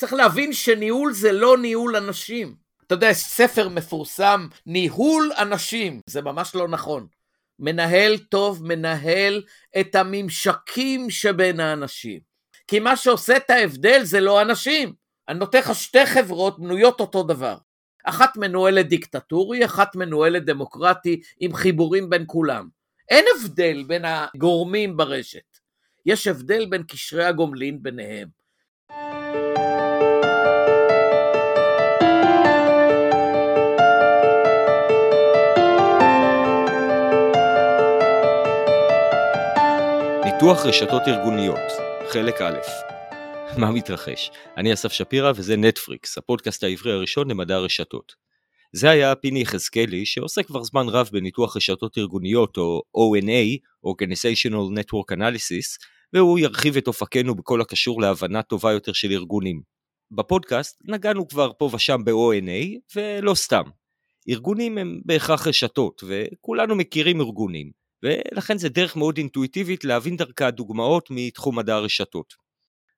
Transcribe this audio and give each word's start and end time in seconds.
צריך 0.00 0.12
להבין 0.12 0.52
שניהול 0.52 1.12
זה 1.12 1.32
לא 1.32 1.58
ניהול 1.58 1.96
אנשים. 1.96 2.54
אתה 2.86 2.94
יודע, 2.94 3.12
ספר 3.12 3.68
מפורסם, 3.68 4.46
ניהול 4.66 5.32
אנשים, 5.38 6.00
זה 6.06 6.22
ממש 6.22 6.54
לא 6.54 6.68
נכון. 6.68 7.06
מנהל 7.58 8.18
טוב 8.18 8.66
מנהל 8.66 9.42
את 9.80 9.94
הממשקים 9.94 11.10
שבין 11.10 11.60
האנשים. 11.60 12.20
כי 12.68 12.80
מה 12.80 12.96
שעושה 12.96 13.36
את 13.36 13.50
ההבדל 13.50 14.00
זה 14.02 14.20
לא 14.20 14.42
אנשים. 14.42 14.92
אני 15.28 15.38
נותן 15.38 15.58
לך 15.58 15.74
שתי 15.74 16.06
חברות 16.06 16.58
בנויות 16.58 17.00
אותו 17.00 17.22
דבר. 17.22 17.56
אחת 18.04 18.36
מנוהלת 18.36 18.88
דיקטטורי, 18.88 19.64
אחת 19.64 19.96
מנוהלת 19.96 20.44
דמוקרטי 20.44 21.20
עם 21.40 21.54
חיבורים 21.54 22.10
בין 22.10 22.24
כולם. 22.26 22.68
אין 23.08 23.24
הבדל 23.36 23.84
בין 23.86 24.04
הגורמים 24.04 24.96
ברשת. 24.96 25.58
יש 26.06 26.26
הבדל 26.26 26.66
בין 26.66 26.82
קשרי 26.82 27.24
הגומלין 27.24 27.82
ביניהם. 27.82 28.28
ניתוח 40.42 40.66
רשתות 40.66 41.02
ארגוניות, 41.08 41.70
חלק 42.08 42.40
א' 42.40 42.58
מה 43.58 43.70
מתרחש? 43.70 44.30
אני 44.56 44.72
אסף 44.72 44.92
שפירא 44.92 45.32
וזה 45.36 45.56
נטפריקס, 45.56 46.18
הפודקאסט 46.18 46.64
העברי 46.64 46.92
הראשון 46.92 47.30
למדע 47.30 47.54
הרשתות. 47.54 48.12
זה 48.72 48.90
היה 48.90 49.14
פיני 49.14 49.40
יחזקאלי 49.40 50.06
שעוסק 50.06 50.46
כבר 50.46 50.62
זמן 50.62 50.88
רב 50.88 51.08
בניתוח 51.12 51.56
רשתות 51.56 51.98
ארגוניות 51.98 52.56
או 52.56 52.82
ONA, 52.96 53.58
Organizational 53.86 54.78
Network 54.78 55.16
Analysis, 55.16 55.78
והוא 56.12 56.38
ירחיב 56.38 56.76
את 56.76 56.88
אופקנו 56.88 57.34
בכל 57.34 57.60
הקשור 57.60 58.00
להבנה 58.00 58.42
טובה 58.42 58.72
יותר 58.72 58.92
של 58.92 59.12
ארגונים. 59.12 59.62
בפודקאסט 60.10 60.82
נגענו 60.84 61.28
כבר 61.28 61.50
פה 61.58 61.70
ושם 61.72 62.04
ב-ONA, 62.04 62.96
ולא 62.96 63.34
סתם. 63.34 63.62
ארגונים 64.28 64.78
הם 64.78 65.00
בהכרח 65.04 65.46
רשתות, 65.46 66.04
וכולנו 66.06 66.76
מכירים 66.76 67.20
ארגונים, 67.20 67.79
ולכן 68.02 68.58
זה 68.58 68.68
דרך 68.68 68.96
מאוד 68.96 69.16
אינטואיטיבית 69.16 69.84
להבין 69.84 70.16
דרכה 70.16 70.50
דוגמאות 70.50 71.08
מתחום 71.10 71.58
מדע 71.58 71.74
הרשתות. 71.74 72.34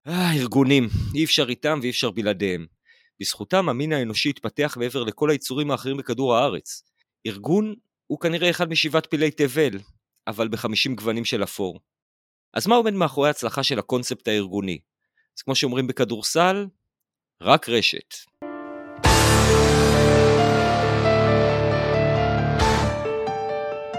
אה, 0.07 0.35
ארגונים, 0.35 0.89
אי 1.15 1.25
אפשר 1.25 1.49
איתם 1.49 1.79
ואי 1.83 1.91
אפשר 1.91 2.11
בלעדיהם. 2.11 2.67
בזכותם 3.21 3.69
המין 3.69 3.93
האנושי 3.93 4.29
התפתח 4.29 4.77
מעבר 4.81 5.05
לכל 5.05 5.31
היצורים 5.31 5.71
האחרים 5.71 5.97
בכדור 5.97 6.37
הארץ. 6.37 6.83
ארגון 7.27 7.75
הוא 8.07 8.21
כנראה 8.21 8.51
אחד 8.51 8.71
משבעת 8.71 9.11
פילי 9.11 9.31
תבל, 9.31 9.79
אבל 10.27 10.49
בחמישים 10.49 10.95
גוונים 10.95 11.25
של 11.25 11.43
אפור. 11.43 11.81
אז 12.55 12.67
מה 12.67 12.75
עומד 12.75 12.93
מאחורי 12.93 13.29
ההצלחה 13.29 13.63
של 13.63 13.79
הקונספט 13.79 14.29
הארגוני? 14.29 14.79
אז 15.39 15.43
כמו 15.43 15.55
שאומרים 15.55 15.87
בכדורסל, 15.87 16.67
רק 17.43 17.69
רשת. 17.69 18.15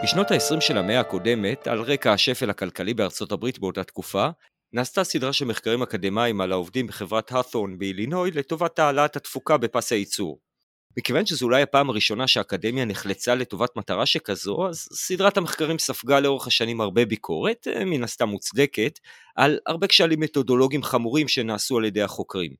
בשנות 0.03 0.31
ה-20 0.31 0.61
של 0.61 0.77
המאה 0.77 0.99
הקודמת, 0.99 1.67
על 1.67 1.81
רקע 1.81 2.13
השפל 2.13 2.49
הכלכלי 2.49 2.93
בארצות 2.93 3.31
הברית 3.31 3.59
באותה 3.59 3.83
תקופה, 3.83 4.27
נעשתה 4.73 5.03
סדרה 5.03 5.33
של 5.33 5.45
מחקרים 5.45 5.81
אקדמיים 5.81 6.41
על 6.41 6.51
העובדים 6.51 6.87
בחברת 6.87 7.31
האת'ון 7.31 7.77
באילינוי 7.77 8.31
לטובת 8.31 8.79
העלאת 8.79 9.15
התפוקה 9.15 9.57
בפס 9.57 9.91
הייצור. 9.91 10.39
מכיוון 10.97 11.25
שזו 11.25 11.45
אולי 11.45 11.61
הפעם 11.61 11.89
הראשונה 11.89 12.27
שהאקדמיה 12.27 12.85
נחלצה 12.85 13.35
לטובת 13.35 13.69
מטרה 13.75 14.05
שכזו, 14.05 14.67
אז 14.69 14.87
סדרת 14.93 15.37
המחקרים 15.37 15.79
ספגה 15.79 16.19
לאורך 16.19 16.47
השנים 16.47 16.81
הרבה 16.81 17.05
ביקורת, 17.05 17.67
מן 17.85 18.03
הסתם 18.03 18.29
מוצדקת, 18.29 18.99
על 19.35 19.59
הרבה 19.67 19.87
כשלים 19.87 20.19
מתודולוגיים 20.19 20.83
חמורים 20.83 21.27
שנעשו 21.27 21.77
על 21.77 21.85
ידי 21.85 22.01
החוקרים. 22.01 22.51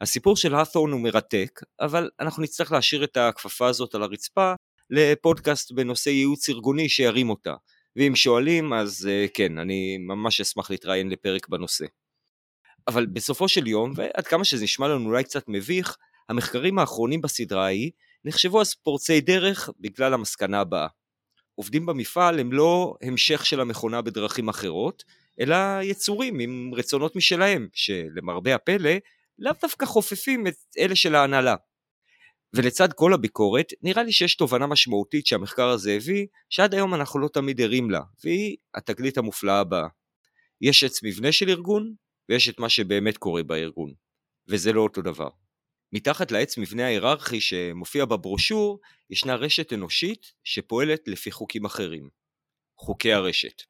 הסיפור 0.00 0.36
של 0.36 0.54
האת'ון 0.54 0.92
הוא 0.92 1.00
מרתק, 1.00 1.60
אבל 1.80 2.10
אנחנו 2.20 2.42
נצטרך 2.42 2.72
להשאיר 2.72 3.04
את 3.04 3.16
הכפפה 3.16 3.66
הזאת 3.66 3.94
על 3.94 4.02
הרצפה 4.02 4.54
לפודקאסט 4.90 5.72
בנושא 5.72 6.10
ייעוץ 6.10 6.48
ארגוני 6.48 6.88
שירים 6.88 7.30
אותה. 7.30 7.54
ואם 7.96 8.16
שואלים, 8.16 8.72
אז 8.72 9.08
uh, 9.08 9.30
כן, 9.34 9.58
אני 9.58 9.98
ממש 9.98 10.40
אשמח 10.40 10.70
להתראיין 10.70 11.08
לפרק 11.08 11.48
בנושא. 11.48 11.84
אבל 12.88 13.06
בסופו 13.06 13.48
של 13.48 13.66
יום, 13.66 13.92
ועד 13.96 14.26
כמה 14.26 14.44
שזה 14.44 14.64
נשמע 14.64 14.88
לנו 14.88 15.08
אולי 15.08 15.24
קצת 15.24 15.44
מביך, 15.48 15.96
המחקרים 16.28 16.78
האחרונים 16.78 17.20
בסדרה 17.20 17.64
ההיא 17.64 17.90
נחשבו 18.24 18.60
אז 18.60 18.74
פורצי 18.74 19.20
דרך 19.20 19.70
בגלל 19.80 20.14
המסקנה 20.14 20.60
הבאה. 20.60 20.86
עובדים 21.54 21.86
במפעל 21.86 22.38
הם 22.38 22.52
לא 22.52 22.94
המשך 23.02 23.46
של 23.46 23.60
המכונה 23.60 24.02
בדרכים 24.02 24.48
אחרות, 24.48 25.04
אלא 25.40 25.56
יצורים 25.82 26.40
עם 26.40 26.70
רצונות 26.74 27.16
משלהם, 27.16 27.68
שלמרבה 27.72 28.54
הפלא, 28.54 28.90
לאו 29.38 29.52
דווקא 29.62 29.86
חופפים 29.86 30.46
את 30.46 30.56
אלה 30.78 30.96
של 30.96 31.14
ההנהלה. 31.14 31.54
ולצד 32.56 32.92
כל 32.92 33.14
הביקורת, 33.14 33.72
נראה 33.82 34.02
לי 34.02 34.12
שיש 34.12 34.36
תובנה 34.36 34.66
משמעותית 34.66 35.26
שהמחקר 35.26 35.68
הזה 35.68 35.92
הביא, 35.92 36.26
שעד 36.50 36.74
היום 36.74 36.94
אנחנו 36.94 37.20
לא 37.20 37.28
תמיד 37.28 37.60
ערים 37.60 37.90
לה, 37.90 38.00
והיא 38.24 38.56
התגלית 38.74 39.18
המופלאה 39.18 39.60
הבאה. 39.60 39.88
יש 40.60 40.84
עץ 40.84 41.02
מבנה 41.02 41.32
של 41.32 41.48
ארגון, 41.48 41.94
ויש 42.28 42.48
את 42.48 42.58
מה 42.58 42.68
שבאמת 42.68 43.18
קורה 43.18 43.42
בארגון. 43.42 43.92
וזה 44.48 44.72
לא 44.72 44.80
אותו 44.80 45.02
דבר. 45.02 45.28
מתחת 45.92 46.30
לעץ 46.30 46.58
מבנה 46.58 46.86
ההיררכי 46.86 47.40
שמופיע 47.40 48.04
בברושור, 48.04 48.80
ישנה 49.10 49.34
רשת 49.34 49.72
אנושית 49.72 50.32
שפועלת 50.44 51.00
לפי 51.06 51.30
חוקים 51.30 51.64
אחרים. 51.64 52.08
חוקי 52.78 53.12
הרשת. 53.12 53.62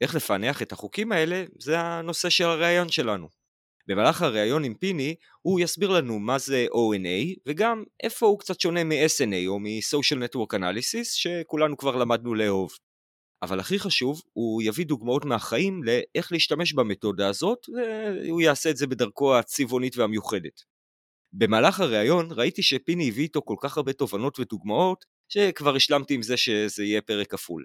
איך 0.00 0.14
לפענח 0.14 0.62
את 0.62 0.72
החוקים 0.72 1.12
האלה, 1.12 1.44
זה 1.58 1.80
הנושא 1.80 2.30
של 2.30 2.44
הראיון 2.44 2.88
שלנו. 2.88 3.43
במהלך 3.86 4.22
הראיון 4.22 4.64
עם 4.64 4.74
פיני 4.74 5.14
הוא 5.42 5.60
יסביר 5.60 5.90
לנו 5.90 6.18
מה 6.18 6.38
זה 6.38 6.66
ONA 6.72 7.38
וגם 7.46 7.84
איפה 8.02 8.26
הוא 8.26 8.38
קצת 8.38 8.60
שונה 8.60 8.84
מ-SNA 8.84 9.46
או 9.46 9.58
מ-Social 9.58 10.16
Network 10.16 10.58
Analysis 10.58 11.04
שכולנו 11.04 11.76
כבר 11.76 11.96
למדנו 11.96 12.34
לאהוב. 12.34 12.70
אבל 13.42 13.60
הכי 13.60 13.78
חשוב, 13.78 14.22
הוא 14.32 14.62
יביא 14.62 14.86
דוגמאות 14.86 15.24
מהחיים 15.24 15.82
לאיך 15.84 16.32
להשתמש 16.32 16.72
במתודה 16.72 17.28
הזאת 17.28 17.58
והוא 18.24 18.40
יעשה 18.40 18.70
את 18.70 18.76
זה 18.76 18.86
בדרכו 18.86 19.36
הצבעונית 19.36 19.96
והמיוחדת. 19.96 20.62
במהלך 21.32 21.80
הראיון 21.80 22.28
ראיתי 22.30 22.62
שפיני 22.62 23.08
הביא 23.08 23.22
איתו 23.22 23.42
כל 23.44 23.56
כך 23.60 23.76
הרבה 23.76 23.92
תובנות 23.92 24.40
ודוגמאות 24.40 25.04
שכבר 25.28 25.76
השלמתי 25.76 26.14
עם 26.14 26.22
זה 26.22 26.36
שזה 26.36 26.84
יהיה 26.84 27.00
פרק 27.00 27.30
כפול. 27.30 27.64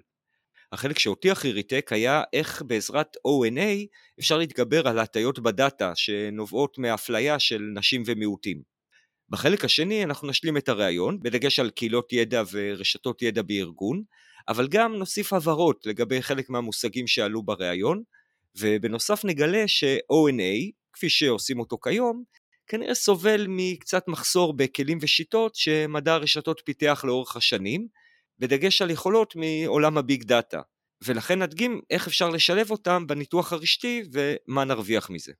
החלק 0.72 0.98
שאותי 0.98 1.30
הכי 1.30 1.52
ריתק 1.52 1.92
היה 1.92 2.22
איך 2.32 2.62
בעזרת 2.66 3.16
ONA 3.16 3.86
אפשר 4.20 4.38
להתגבר 4.38 4.88
על 4.88 4.98
הטיות 4.98 5.38
בדאטה 5.38 5.92
שנובעות 5.94 6.78
מאפליה 6.78 7.38
של 7.38 7.62
נשים 7.74 8.02
ומיעוטים. 8.06 8.62
בחלק 9.28 9.64
השני 9.64 10.04
אנחנו 10.04 10.28
נשלים 10.28 10.56
את 10.56 10.68
הראיון, 10.68 11.20
בדגש 11.22 11.60
על 11.60 11.70
קהילות 11.70 12.12
ידע 12.12 12.42
ורשתות 12.52 13.22
ידע 13.22 13.42
בארגון, 13.42 14.02
אבל 14.48 14.68
גם 14.68 14.94
נוסיף 14.94 15.32
הבהרות 15.32 15.86
לגבי 15.86 16.22
חלק 16.22 16.50
מהמושגים 16.50 17.06
שעלו 17.06 17.42
בראיון, 17.42 18.02
ובנוסף 18.58 19.24
נגלה 19.24 19.68
ש-ONA, 19.68 20.70
כפי 20.92 21.08
שעושים 21.08 21.60
אותו 21.60 21.78
כיום, 21.82 22.24
כנראה 22.66 22.94
סובל 22.94 23.46
מקצת 23.48 24.08
מחסור 24.08 24.56
בכלים 24.56 24.98
ושיטות 25.00 25.54
שמדע 25.54 26.14
הרשתות 26.14 26.62
פיתח 26.64 27.04
לאורך 27.06 27.36
השנים, 27.36 27.86
בדגש 28.40 28.82
על 28.82 28.90
יכולות 28.90 29.34
מעולם 29.36 29.98
הביג 29.98 30.24
דאטה, 30.24 30.60
ולכן 31.04 31.42
נדגים 31.42 31.80
איך 31.90 32.06
אפשר 32.06 32.28
לשלב 32.28 32.70
אותם 32.70 33.06
בניתוח 33.06 33.52
הרשתי 33.52 34.02
ומה 34.12 34.64
נרוויח 34.64 35.10
מזה. 35.10 35.32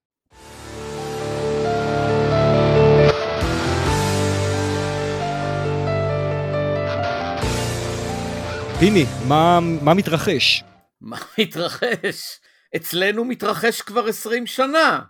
פיני, 8.78 9.04
מה, 9.28 9.58
מה 9.60 9.94
מתרחש? 9.94 10.64
מה 11.00 11.18
מתרחש? 11.38 12.40
אצלנו 12.76 13.24
מתרחש 13.24 13.82
כבר 13.82 14.06
20 14.06 14.46
שנה. 14.46 15.00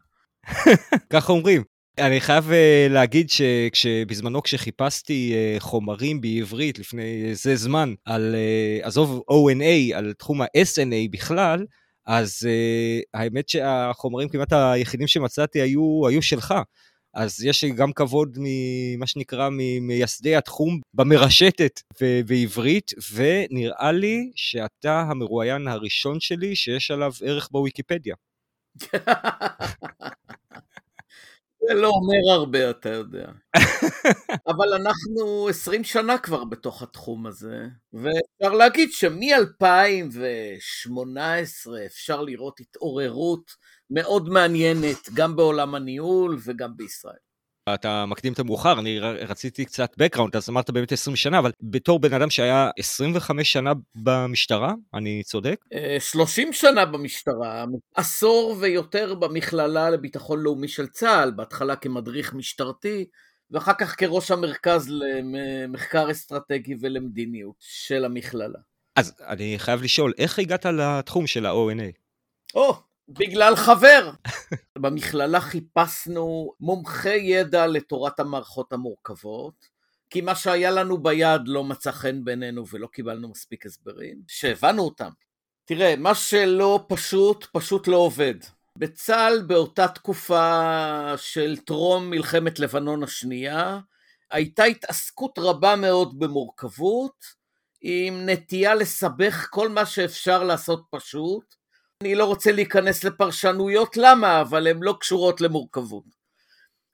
ככה 1.12 1.32
אומרים. 1.32 1.69
אני 2.00 2.20
חייב 2.20 2.50
אה, 2.50 2.86
להגיד 2.90 3.30
שבזמנו 3.72 4.42
כשחיפשתי 4.42 5.32
אה, 5.34 5.56
חומרים 5.58 6.20
בעברית 6.20 6.78
לפני 6.78 7.24
איזה 7.24 7.56
זמן 7.56 7.94
על, 8.04 8.34
אה, 8.34 8.86
עזוב 8.86 9.22
ONA, 9.30 9.96
על 9.96 10.12
תחום 10.12 10.42
ה-SNA 10.42 11.10
בכלל, 11.10 11.66
אז 12.06 12.48
האמת 13.14 13.48
שהחומרים 13.48 14.28
כמעט 14.28 14.52
היחידים 14.52 15.06
שמצאתי 15.06 15.60
היו, 15.60 16.06
היו 16.08 16.22
שלך. 16.22 16.54
אז 17.14 17.44
יש 17.44 17.64
לי 17.64 17.70
גם 17.70 17.92
כבוד 17.92 18.36
ממה 18.40 19.06
שנקרא 19.06 19.48
ממייסדי 19.52 20.36
התחום 20.36 20.80
במרשתת 20.94 21.80
בעברית, 22.26 22.92
ונראה 23.12 23.92
לי 23.92 24.30
שאתה 24.34 25.00
המרואיין 25.00 25.68
הראשון 25.68 26.20
שלי 26.20 26.56
שיש 26.56 26.90
עליו 26.90 27.12
ערך 27.24 27.48
בוויקיפדיה. 27.50 28.14
זה 31.68 31.74
לא 31.74 31.88
אומר 31.88 32.32
הרבה, 32.32 32.70
אתה 32.70 32.88
יודע. 32.88 33.26
אבל 34.46 34.72
אנחנו 34.74 35.48
20 35.48 35.84
שנה 35.84 36.18
כבר 36.18 36.44
בתוך 36.44 36.82
התחום 36.82 37.26
הזה, 37.26 37.56
ואפשר 37.92 38.54
להגיד 38.56 38.92
שמ-2018 38.92 41.18
אפשר 41.86 42.22
לראות 42.22 42.60
התעוררות 42.60 43.50
מאוד 43.90 44.28
מעניינת, 44.28 45.08
גם 45.14 45.36
בעולם 45.36 45.74
הניהול 45.74 46.38
וגם 46.44 46.76
בישראל. 46.76 47.29
אתה 47.74 48.06
מקדים 48.06 48.32
את 48.32 48.38
המאוחר, 48.38 48.78
אני 48.78 48.98
רציתי 49.00 49.64
קצת 49.64 49.94
background, 50.02 50.36
אז 50.36 50.50
אמרת 50.50 50.70
באמת 50.70 50.92
20 50.92 51.16
שנה, 51.16 51.38
אבל 51.38 51.52
בתור 51.62 51.98
בן 51.98 52.14
אדם 52.14 52.30
שהיה 52.30 52.70
25 52.78 53.52
שנה 53.52 53.72
במשטרה, 53.94 54.72
אני 54.94 55.22
צודק? 55.22 55.64
30 55.98 56.48
אה, 56.48 56.52
שנה 56.52 56.84
במשטרה, 56.84 57.64
עשור 57.94 58.56
ויותר 58.60 59.14
במכללה 59.14 59.90
לביטחון 59.90 60.40
לאומי 60.40 60.68
של 60.68 60.86
צה"ל, 60.86 61.30
בהתחלה 61.30 61.76
כמדריך 61.76 62.34
משטרתי, 62.34 63.04
ואחר 63.50 63.72
כך 63.78 63.94
כראש 63.98 64.30
המרכז 64.30 64.88
למחקר 64.90 66.10
אסטרטגי 66.10 66.74
ולמדיניות 66.80 67.56
של 67.58 68.04
המכללה. 68.04 68.58
אז 68.96 69.12
אני 69.26 69.54
חייב 69.58 69.82
לשאול, 69.82 70.12
איך 70.18 70.38
הגעת 70.38 70.66
לתחום 70.66 71.26
של 71.26 71.46
ה-ONA? 71.46 71.92
או, 72.54 72.82
בגלל 73.10 73.56
חבר. 73.56 74.10
במכללה 74.78 75.40
חיפשנו 75.40 76.52
מומחי 76.60 77.16
ידע 77.16 77.66
לתורת 77.66 78.20
המערכות 78.20 78.72
המורכבות, 78.72 79.66
כי 80.10 80.20
מה 80.20 80.34
שהיה 80.34 80.70
לנו 80.70 81.02
ביד 81.02 81.40
לא 81.46 81.64
מצא 81.64 81.92
חן 81.92 82.24
בעינינו 82.24 82.68
ולא 82.68 82.86
קיבלנו 82.86 83.28
מספיק 83.28 83.66
הסברים, 83.66 84.16
שהבנו 84.28 84.82
אותם. 84.82 85.10
תראה, 85.64 85.94
מה 85.96 86.14
שלא 86.14 86.84
פשוט, 86.88 87.46
פשוט 87.52 87.88
לא 87.88 87.96
עובד. 87.96 88.34
בצה"ל 88.78 89.42
באותה 89.42 89.88
תקופה 89.88 91.12
של 91.16 91.56
טרום 91.56 92.10
מלחמת 92.10 92.58
לבנון 92.58 93.02
השנייה, 93.02 93.80
הייתה 94.30 94.64
התעסקות 94.64 95.38
רבה 95.38 95.76
מאוד 95.76 96.18
במורכבות, 96.18 97.40
עם 97.80 98.28
נטייה 98.28 98.74
לסבך 98.74 99.48
כל 99.50 99.68
מה 99.68 99.86
שאפשר 99.86 100.44
לעשות 100.44 100.84
פשוט, 100.90 101.54
אני 102.02 102.14
לא 102.14 102.24
רוצה 102.24 102.52
להיכנס 102.52 103.04
לפרשנויות 103.04 103.96
למה, 103.96 104.40
אבל 104.40 104.66
הן 104.66 104.82
לא 104.82 104.96
קשורות 105.00 105.40
למורכבות. 105.40 106.04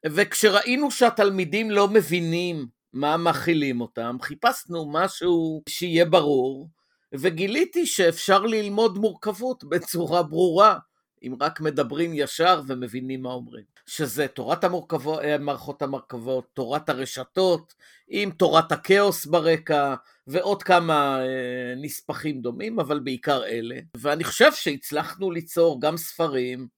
וכשראינו 0.06 0.90
שהתלמידים 0.90 1.70
לא 1.70 1.88
מבינים 1.88 2.66
מה 2.92 3.16
מכילים 3.16 3.80
אותם, 3.80 4.16
חיפשנו 4.22 4.90
משהו 4.92 5.62
שיהיה 5.68 6.04
ברור, 6.04 6.68
וגיליתי 7.12 7.86
שאפשר 7.86 8.40
ללמוד 8.46 8.98
מורכבות 8.98 9.64
בצורה 9.64 10.22
ברורה, 10.22 10.78
אם 11.26 11.34
רק 11.40 11.61
מדברים 11.61 12.11
ישר 12.14 12.61
ומבינים 12.67 13.23
מה 13.23 13.32
אומרים. 13.32 13.64
שזה 13.87 14.26
תורת 14.28 14.64
המורכבות, 14.64 15.20
המערכות 15.23 15.82
המורכבות, 15.82 16.46
תורת 16.55 16.88
הרשתות, 16.88 17.75
עם 18.08 18.31
תורת 18.31 18.73
הכאוס 18.73 19.26
ברקע, 19.26 19.94
ועוד 20.26 20.62
כמה 20.62 21.20
אה, 21.20 21.75
נספחים 21.76 22.40
דומים, 22.40 22.81
אבל 22.81 22.99
בעיקר 23.00 23.44
אלה. 23.44 23.76
ואני 23.96 24.25
חושב 24.25 24.52
שהצלחנו 24.52 25.31
ליצור 25.31 25.81
גם 25.81 25.96
ספרים 25.96 26.69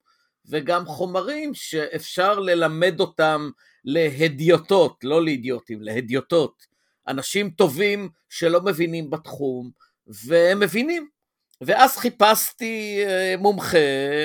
וגם 0.45 0.85
חומרים 0.85 1.53
שאפשר 1.53 2.39
ללמד 2.39 2.99
אותם 2.99 3.49
להדיוטות, 3.85 4.97
לא 5.03 5.25
לאידיוטים, 5.25 5.81
להדיוטות. 5.81 6.65
אנשים 7.07 7.49
טובים 7.49 8.09
שלא 8.29 8.61
מבינים 8.61 9.09
בתחום, 9.09 9.71
והם 10.07 10.59
מבינים. 10.59 11.18
ואז 11.61 11.97
חיפשתי 11.97 13.03
אה, 13.05 13.35
מומחה, 13.37 13.77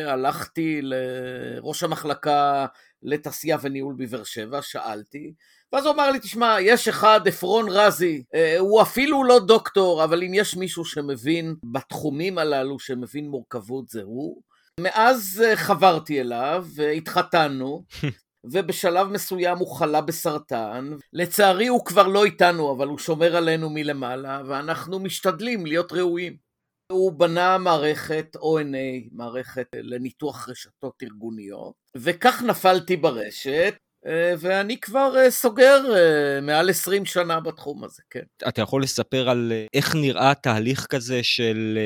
הלכתי 0.06 0.80
לראש 0.82 1.82
המחלקה 1.82 2.66
לתעשייה 3.02 3.56
וניהול 3.62 3.94
בבאר 3.98 4.24
שבע, 4.24 4.62
שאלתי, 4.62 5.34
ואז 5.72 5.86
הוא 5.86 5.94
אמר 5.94 6.10
לי, 6.10 6.18
תשמע, 6.18 6.56
יש 6.60 6.88
אחד, 6.88 7.20
עפרון 7.26 7.66
רזי, 7.68 8.24
אה, 8.34 8.58
הוא 8.58 8.82
אפילו 8.82 9.24
לא 9.24 9.40
דוקטור, 9.46 10.04
אבל 10.04 10.22
אם 10.22 10.34
יש 10.34 10.56
מישהו 10.56 10.84
שמבין 10.84 11.54
בתחומים 11.72 12.38
הללו, 12.38 12.78
שמבין 12.78 13.28
מורכבות, 13.28 13.88
זה 13.88 14.02
הוא. 14.02 14.42
מאז 14.80 15.44
אה, 15.46 15.56
חברתי 15.56 16.20
אליו, 16.20 16.66
והתחתנו, 16.74 17.84
ובשלב 18.52 19.08
מסוים 19.08 19.58
הוא 19.58 19.76
חלה 19.76 20.00
בסרטן. 20.00 20.90
לצערי 21.12 21.66
הוא 21.66 21.84
כבר 21.84 22.06
לא 22.06 22.24
איתנו, 22.24 22.72
אבל 22.72 22.88
הוא 22.88 22.98
שומר 22.98 23.36
עלינו 23.36 23.70
מלמעלה, 23.70 24.42
ואנחנו 24.46 25.00
משתדלים 25.00 25.66
להיות 25.66 25.92
ראויים. 25.92 26.43
הוא 26.92 27.12
בנה 27.12 27.58
מערכת 27.58 28.36
ONA, 28.36 29.08
מערכת 29.12 29.66
לניתוח 29.74 30.48
רשתות 30.48 31.02
ארגוניות, 31.02 31.74
וכך 31.96 32.42
נפלתי 32.42 32.96
ברשת, 32.96 33.74
אה, 34.06 34.34
ואני 34.38 34.80
כבר 34.80 35.16
אה, 35.16 35.30
סוגר 35.30 35.94
אה, 35.96 36.40
מעל 36.40 36.70
20 36.70 37.04
שנה 37.04 37.40
בתחום 37.40 37.84
הזה, 37.84 38.02
כן. 38.10 38.22
אתה 38.48 38.62
יכול 38.62 38.82
לספר 38.82 39.28
על 39.28 39.52
איך 39.74 39.94
נראה 39.94 40.34
תהליך 40.34 40.86
כזה 40.86 41.22
של 41.22 41.78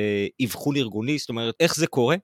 אבחון 0.44 0.76
ארגוני? 0.76 1.18
זאת 1.18 1.28
אומרת, 1.28 1.54
איך 1.60 1.76
זה 1.76 1.86
קורה? 1.86 2.16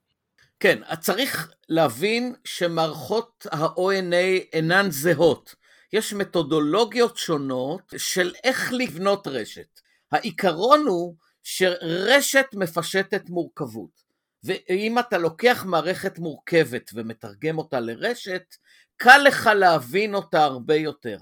כן, 0.61 0.79
צריך 1.01 1.53
להבין 1.69 2.35
שמערכות 2.45 3.47
ה-ONA 3.53 4.47
אינן 4.53 4.91
זהות. 4.91 5.55
יש 5.93 6.13
מתודולוגיות 6.13 7.17
שונות 7.17 7.95
של 7.97 8.33
איך 8.45 8.73
לבנות 8.73 9.27
רשת. 9.27 9.81
העיקרון 10.13 10.87
הוא 10.87 11.15
שרשת 11.45 12.47
מפשטת 12.55 13.29
מורכבות. 13.29 14.05
ואם 14.45 14.99
אתה 14.99 15.19
לוקח 15.19 15.65
מערכת 15.69 16.19
מורכבת 16.19 16.91
ומתרגם 16.95 17.59
אותה 17.59 17.81
לרשת, 17.81 18.55
קל 18.97 19.19
לך 19.25 19.47
להבין 19.47 20.15
אותה 20.15 20.45
הרבה 20.45 20.75
יותר. 20.75 21.19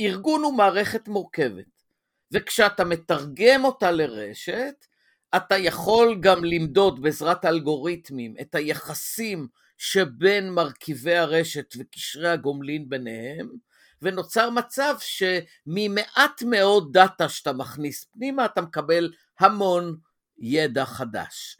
ארגון 0.00 0.42
הוא 0.42 0.54
מערכת 0.54 1.08
מורכבת, 1.08 1.82
וכשאתה 2.32 2.84
מתרגם 2.84 3.64
אותה 3.64 3.90
לרשת, 3.90 4.86
אתה 5.36 5.58
יכול 5.58 6.18
גם 6.20 6.44
למדוד 6.44 7.02
בעזרת 7.02 7.44
אלגוריתמים 7.44 8.34
את 8.40 8.54
היחסים 8.54 9.48
שבין 9.78 10.50
מרכיבי 10.50 11.16
הרשת 11.16 11.74
וקשרי 11.78 12.28
הגומלין 12.28 12.88
ביניהם, 12.88 13.48
ונוצר 14.02 14.50
מצב 14.50 14.94
שממעט 14.98 16.42
מאוד 16.42 16.92
דאטה 16.92 17.28
שאתה 17.28 17.52
מכניס 17.52 18.04
פנימה, 18.04 18.44
אתה 18.44 18.60
מקבל 18.60 19.12
המון 19.40 19.96
ידע 20.38 20.84
חדש. 20.84 21.56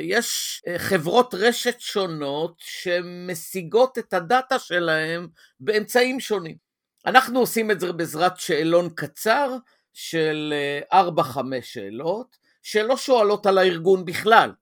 יש 0.00 0.62
אה, 0.66 0.78
חברות 0.78 1.34
רשת 1.34 1.80
שונות 1.80 2.54
שמשיגות 2.58 3.98
את 3.98 4.12
הדאטה 4.12 4.58
שלהם 4.58 5.28
באמצעים 5.60 6.20
שונים. 6.20 6.56
אנחנו 7.06 7.40
עושים 7.40 7.70
את 7.70 7.80
זה 7.80 7.92
בעזרת 7.92 8.36
שאלון 8.36 8.90
קצר 8.94 9.56
של 9.92 10.54
4-5 10.92 10.94
אה, 10.94 11.62
שאלות, 11.62 12.36
שלא 12.62 12.96
שואלות 12.96 13.46
על 13.46 13.58
הארגון 13.58 14.04
בכלל. 14.04 14.52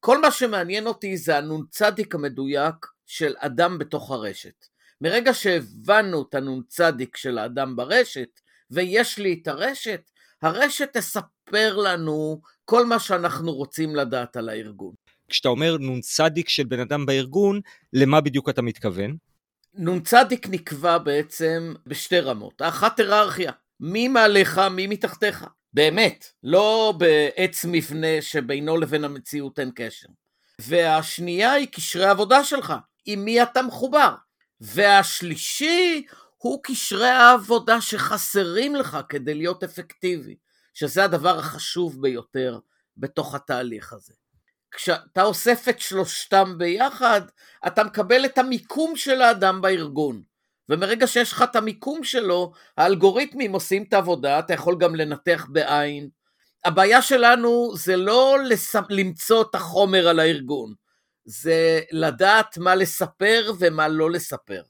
כל 0.00 0.20
מה 0.20 0.30
שמעניין 0.30 0.86
אותי 0.86 1.16
זה 1.16 1.38
הנ"צ 1.38 1.82
המדויק 2.14 2.86
של 3.06 3.34
אדם 3.38 3.78
בתוך 3.78 4.10
הרשת. 4.10 4.66
מרגע 5.00 5.34
שהבנו 5.34 6.22
את 6.28 6.34
הנ"צ 6.34 6.78
של 7.16 7.38
האדם 7.38 7.76
ברשת, 7.76 8.40
ויש 8.70 9.18
לי 9.18 9.38
את 9.42 9.48
הרשת, 9.48 10.10
הרשת 10.42 10.88
תספר 10.92 11.76
לנו 11.76 12.40
כל 12.64 12.86
מה 12.86 12.98
שאנחנו 12.98 13.52
רוצים 13.52 13.96
לדעת 13.96 14.36
על 14.36 14.48
הארגון. 14.48 14.94
כשאתה 15.28 15.48
אומר 15.48 15.76
נ"צ 15.80 16.20
של 16.46 16.64
בן 16.64 16.80
אדם 16.80 17.06
בארגון, 17.06 17.60
למה 17.92 18.20
בדיוק 18.20 18.48
אתה 18.48 18.62
מתכוון? 18.62 19.16
נ"צ 19.74 20.14
נקבע 20.48 20.98
בעצם 20.98 21.74
בשתי 21.86 22.20
רמות. 22.20 22.60
האחת 22.60 22.98
היררכיה, 23.00 23.52
מי 23.80 24.08
מעליך, 24.08 24.58
מי 24.58 24.86
מתחתיך. 24.86 25.46
באמת, 25.72 26.26
לא 26.42 26.94
בעץ 26.98 27.64
מבנה 27.64 28.20
שבינו 28.20 28.76
לבין 28.76 29.04
המציאות 29.04 29.58
אין 29.58 29.70
קשר. 29.74 30.08
והשנייה 30.58 31.52
היא 31.52 31.68
קשרי 31.72 32.06
עבודה 32.06 32.44
שלך, 32.44 32.74
עם 33.06 33.24
מי 33.24 33.42
אתה 33.42 33.62
מחובר. 33.62 34.14
והשלישי 34.60 36.06
הוא 36.36 36.60
קשרי 36.62 37.08
העבודה 37.08 37.80
שחסרים 37.80 38.74
לך 38.74 38.98
כדי 39.08 39.34
להיות 39.34 39.64
אפקטיבי. 39.64 40.36
שזה 40.76 41.04
הדבר 41.04 41.38
החשוב 41.38 42.02
ביותר 42.02 42.58
בתוך 42.96 43.34
התהליך 43.34 43.92
הזה. 43.92 44.14
כשאתה 44.70 45.22
אוסף 45.22 45.68
את 45.68 45.80
שלושתם 45.80 46.54
ביחד, 46.58 47.20
אתה 47.66 47.84
מקבל 47.84 48.24
את 48.24 48.38
המיקום 48.38 48.96
של 48.96 49.22
האדם 49.22 49.60
בארגון. 49.60 50.22
ומרגע 50.68 51.06
שיש 51.06 51.32
לך 51.32 51.42
את 51.42 51.56
המיקום 51.56 52.04
שלו, 52.04 52.52
האלגוריתמים 52.76 53.52
עושים 53.52 53.82
את 53.82 53.92
העבודה, 53.92 54.38
אתה 54.38 54.54
יכול 54.54 54.76
גם 54.78 54.94
לנתח 54.94 55.46
בעין. 55.48 56.08
הבעיה 56.64 57.02
שלנו 57.02 57.76
זה 57.76 57.96
לא 57.96 58.36
לס... 58.48 58.76
למצוא 58.90 59.42
את 59.42 59.54
החומר 59.54 60.08
על 60.08 60.20
הארגון, 60.20 60.74
זה 61.26 61.80
לדעת 61.92 62.58
מה 62.58 62.74
לספר 62.74 63.52
ומה 63.58 63.88
לא 63.88 64.10
לספר. 64.10 64.62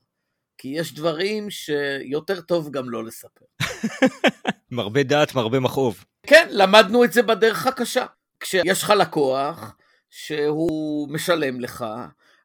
כי 0.58 0.68
יש 0.68 0.94
דברים 0.94 1.50
שיותר 1.50 2.40
טוב 2.40 2.70
גם 2.70 2.90
לא 2.90 3.04
לספר. 3.04 3.44
מרבה 4.70 5.02
דעת, 5.02 5.34
מרבה 5.34 5.60
מכאוב. 5.60 6.04
כן, 6.22 6.48
למדנו 6.50 7.04
את 7.04 7.12
זה 7.12 7.22
בדרך 7.22 7.66
הקשה. 7.66 8.06
כשיש 8.40 8.82
לך 8.82 8.90
לקוח 8.90 9.76
שהוא 10.10 11.08
משלם 11.08 11.60
לך, 11.60 11.84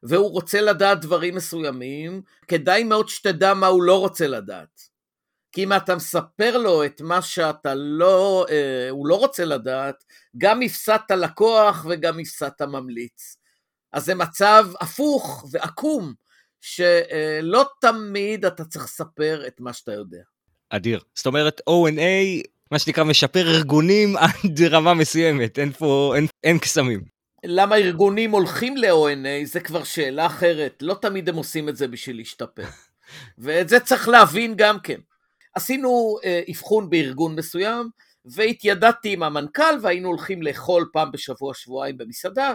והוא 0.02 0.30
רוצה 0.30 0.60
לדעת 0.60 1.00
דברים 1.00 1.34
מסוימים, 1.34 2.22
כדאי 2.48 2.84
מאוד 2.84 3.08
שתדע 3.08 3.54
מה 3.54 3.66
הוא 3.66 3.82
לא 3.82 4.00
רוצה 4.00 4.26
לדעת. 4.26 4.92
כי 5.52 5.64
אם 5.64 5.72
אתה 5.72 5.96
מספר 5.96 6.58
לו 6.58 6.84
את 6.84 7.00
מה 7.00 7.22
שאתה 7.22 7.74
לא, 7.74 8.46
אה, 8.50 8.90
הוא 8.90 9.06
לא 9.06 9.14
רוצה 9.14 9.44
לדעת, 9.44 10.04
גם 10.38 10.62
הפסדת 10.62 11.10
לקוח 11.10 11.86
וגם 11.88 12.18
הפסדת 12.18 12.62
ממליץ. 12.62 13.36
אז 13.92 14.04
זה 14.04 14.14
מצב 14.14 14.66
הפוך 14.80 15.44
ועקום, 15.50 16.14
שלא 16.60 17.64
תמיד 17.80 18.44
אתה 18.44 18.64
צריך 18.64 18.84
לספר 18.84 19.46
את 19.46 19.60
מה 19.60 19.72
שאתה 19.72 19.92
יודע. 19.92 20.22
אדיר. 20.70 21.00
זאת 21.14 21.26
אומרת, 21.26 21.60
O&A, 21.70 22.42
מה 22.70 22.78
שנקרא, 22.78 23.04
משפר 23.04 23.50
ארגונים 23.50 24.16
עד 24.22 24.62
רמה 24.70 24.94
מסוימת, 24.94 25.58
אין 25.58 25.72
פה, 25.72 26.12
אין, 26.16 26.26
אין 26.44 26.58
קסמים. 26.58 27.04
למה 27.44 27.76
ארגונים 27.76 28.30
הולכים 28.30 28.76
ל-O&A 28.76 29.44
זה 29.44 29.60
כבר 29.60 29.84
שאלה 29.84 30.26
אחרת, 30.26 30.82
לא 30.82 30.94
תמיד 30.94 31.28
הם 31.28 31.36
עושים 31.36 31.68
את 31.68 31.76
זה 31.76 31.88
בשביל 31.88 32.16
להשתפר. 32.16 32.64
ואת 33.38 33.68
זה 33.68 33.80
צריך 33.80 34.08
להבין 34.08 34.54
גם 34.56 34.80
כן. 34.80 35.00
עשינו 35.54 36.16
אה, 36.24 36.42
אבחון 36.50 36.90
בארגון 36.90 37.36
מסוים, 37.36 37.88
והתיידדתי 38.24 39.12
עם 39.12 39.22
המנכ"ל 39.22 39.78
והיינו 39.82 40.08
הולכים 40.08 40.42
לאכול 40.42 40.88
פעם 40.92 41.12
בשבוע 41.12 41.54
שבועיים 41.54 41.98
במסעדה, 41.98 42.54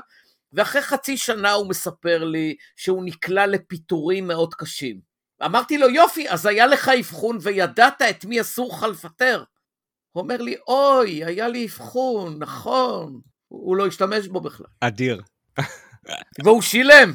ואחרי 0.54 0.82
חצי 0.82 1.18
שנה 1.18 1.51
הוא 1.51 1.70
מספר 1.70 2.24
לי 2.24 2.56
שהוא 2.75 3.06
נקלע 3.06 3.48
לפיטורים 3.48 4.27
מאוד 4.27 4.54
קשים. 4.54 5.00
אמרתי 5.46 5.77
לו, 5.77 5.89
יופי, 5.89 6.30
אז 6.30 6.46
היה 6.46 6.68
לך 6.68 6.92
אבחון 7.00 7.38
וידעת 7.42 8.01
את 8.01 8.25
מי 8.25 8.42
אסור 8.42 8.74
לך 8.74 8.84
לפטר. 8.84 9.44
הוא 10.12 10.24
אומר 10.24 10.38
לי, 10.38 10.56
אוי, 10.68 11.25
היה 11.25 11.48
לי 11.48 11.66
אבחון, 11.66 12.39
נכון. 12.39 13.22
הוא 13.48 13.75
לא 13.75 13.88
השתמש 13.88 14.27
בו 14.27 14.42
בכלל. 14.42 14.68
אדיר. 14.80 15.22
והוא 16.44 16.62
שילם. 16.62 17.13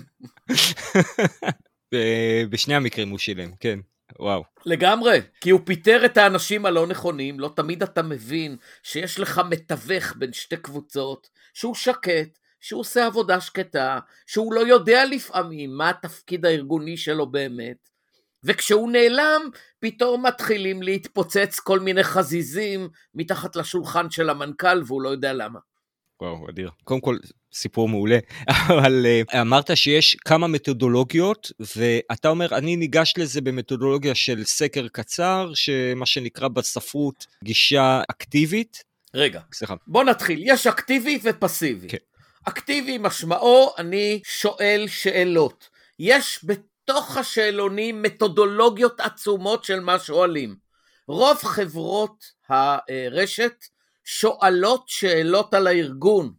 בשני 2.50 2.74
המקרים 2.74 3.08
הוא 3.08 3.18
שילם, 3.18 3.50
כן. 3.60 3.78
וואו. 4.18 4.44
לגמרי, 4.66 5.20
כי 5.40 5.50
הוא 5.50 5.60
פיטר 5.64 6.04
את 6.04 6.16
האנשים 6.16 6.66
הלא 6.66 6.86
נכונים, 6.86 7.40
לא 7.40 7.52
תמיד 7.56 7.82
אתה 7.82 8.02
מבין 8.02 8.56
שיש 8.82 9.18
לך 9.18 9.40
מתווך 9.50 10.16
בין 10.16 10.32
שתי 10.32 10.56
קבוצות, 10.56 11.28
שהוא 11.54 11.74
שקט, 11.74 12.38
שהוא 12.62 12.80
עושה 12.80 13.06
עבודה 13.06 13.40
שקטה, 13.40 13.98
שהוא 14.26 14.52
לא 14.52 14.60
יודע 14.60 15.04
לפעמים 15.04 15.76
מה 15.76 15.90
התפקיד 15.90 16.46
הארגוני 16.46 16.96
שלו 16.96 17.26
באמת, 17.26 17.88
וכשהוא 18.44 18.92
נעלם, 18.92 19.40
פתאום 19.80 20.26
מתחילים 20.26 20.82
להתפוצץ 20.82 21.60
כל 21.60 21.80
מיני 21.80 22.04
חזיזים 22.04 22.88
מתחת 23.14 23.56
לשולחן 23.56 24.10
של 24.10 24.30
המנכ"ל, 24.30 24.82
והוא 24.86 25.02
לא 25.02 25.08
יודע 25.08 25.32
למה. 25.32 25.58
וואו, 26.22 26.48
אדיר. 26.50 26.70
קודם 26.84 27.00
כל, 27.00 27.16
סיפור 27.52 27.88
מעולה, 27.88 28.18
אבל 28.68 29.06
uh, 29.06 29.40
אמרת 29.40 29.76
שיש 29.76 30.14
כמה 30.14 30.46
מתודולוגיות, 30.46 31.52
ואתה 31.76 32.28
אומר, 32.28 32.56
אני 32.56 32.76
ניגש 32.76 33.14
לזה 33.16 33.40
במתודולוגיה 33.40 34.14
של 34.14 34.44
סקר 34.44 34.88
קצר, 34.88 35.50
שמה 35.54 36.06
שנקרא 36.06 36.48
בספרות 36.48 37.26
גישה 37.44 38.02
אקטיבית. 38.10 38.84
רגע, 39.14 39.40
סליחה. 39.52 39.74
בוא 39.86 40.04
נתחיל, 40.04 40.40
יש 40.42 40.66
אקטיבי 40.66 41.18
ופסיבי. 41.22 41.88
כן. 41.88 42.11
אקטיבי 42.44 42.98
משמעו, 42.98 43.74
אני 43.78 44.20
שואל 44.24 44.84
שאלות. 44.88 45.68
יש 45.98 46.44
בתוך 46.44 47.16
השאלונים 47.16 48.02
מתודולוגיות 48.02 49.00
עצומות 49.00 49.64
של 49.64 49.80
מה 49.80 49.98
שואלים. 49.98 50.56
רוב 51.08 51.36
חברות 51.36 52.24
הרשת 52.48 53.54
שואלות 54.04 54.88
שאלות 54.88 55.54
על 55.54 55.66
הארגון. 55.66 56.32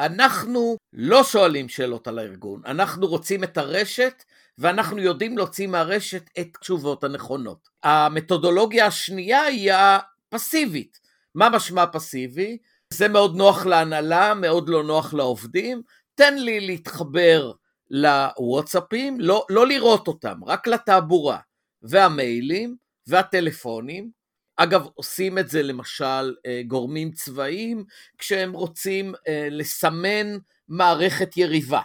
אנחנו 0.00 0.76
לא 0.92 1.24
שואלים 1.24 1.68
שאלות 1.68 2.08
על 2.08 2.18
הארגון, 2.18 2.62
אנחנו 2.66 3.06
רוצים 3.06 3.44
את 3.44 3.58
הרשת 3.58 4.24
ואנחנו 4.58 4.98
יודעים 4.98 5.38
להוציא 5.38 5.66
מהרשת 5.66 6.30
את 6.40 6.48
התשובות 6.56 7.04
הנכונות. 7.04 7.68
המתודולוגיה 7.82 8.86
השנייה 8.86 9.42
היא 9.42 9.72
הפסיבית. 9.72 11.00
מה 11.34 11.48
משמע 11.48 11.84
פסיבי? 11.92 12.58
זה 12.94 13.08
מאוד 13.08 13.36
נוח 13.36 13.66
להנהלה, 13.66 14.34
מאוד 14.34 14.68
לא 14.68 14.84
נוח 14.84 15.14
לעובדים. 15.14 15.82
תן 16.14 16.38
לי 16.38 16.60
להתחבר 16.60 17.52
לוואטסאפים, 17.90 19.20
לא, 19.20 19.46
לא 19.50 19.66
לראות 19.66 20.08
אותם, 20.08 20.44
רק 20.46 20.66
לתעבורה, 20.66 21.38
והמיילים, 21.82 22.76
והטלפונים, 23.06 24.10
אגב, 24.56 24.86
עושים 24.94 25.38
את 25.38 25.48
זה 25.48 25.62
למשל 25.62 26.34
אה, 26.46 26.62
גורמים 26.66 27.10
צבאיים, 27.10 27.84
כשהם 28.18 28.52
רוצים 28.52 29.14
אה, 29.28 29.48
לסמן 29.50 30.26
מערכת 30.68 31.36
יריבה. 31.36 31.80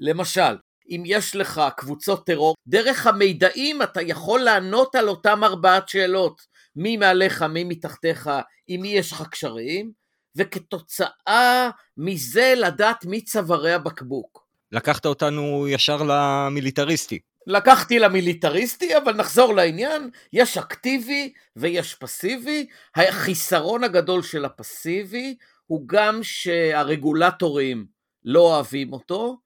למשל, 0.00 0.56
אם 0.90 1.02
יש 1.06 1.36
לך 1.36 1.62
קבוצות 1.76 2.26
טרור, 2.26 2.54
דרך 2.66 3.06
המידעים 3.06 3.82
אתה 3.82 4.02
יכול 4.02 4.40
לענות 4.40 4.94
על 4.94 5.08
אותם 5.08 5.44
ארבעת 5.44 5.88
שאלות, 5.88 6.40
מי 6.76 6.96
מעליך, 6.96 7.42
מי 7.42 7.64
מתחתיך, 7.64 8.30
עם 8.66 8.80
מי 8.80 8.88
יש 8.88 9.12
לך 9.12 9.22
קשרים, 9.30 9.99
וכתוצאה 10.36 11.70
מזה 11.96 12.54
לדעת 12.56 13.04
מי 13.04 13.24
צווארי 13.24 13.72
הבקבוק. 13.72 14.46
לקחת 14.72 15.06
אותנו 15.06 15.68
ישר 15.68 16.02
למיליטריסטי. 16.02 17.18
לקחתי 17.46 17.98
למיליטריסטי, 17.98 18.96
אבל 18.96 19.12
נחזור 19.12 19.54
לעניין, 19.54 20.10
יש 20.32 20.58
אקטיבי 20.58 21.32
ויש 21.56 21.94
פסיבי. 21.94 22.66
החיסרון 22.96 23.84
הגדול 23.84 24.22
של 24.22 24.44
הפסיבי 24.44 25.36
הוא 25.66 25.82
גם 25.86 26.22
שהרגולטורים 26.22 27.86
לא 28.24 28.40
אוהבים 28.40 28.92
אותו, 28.92 29.36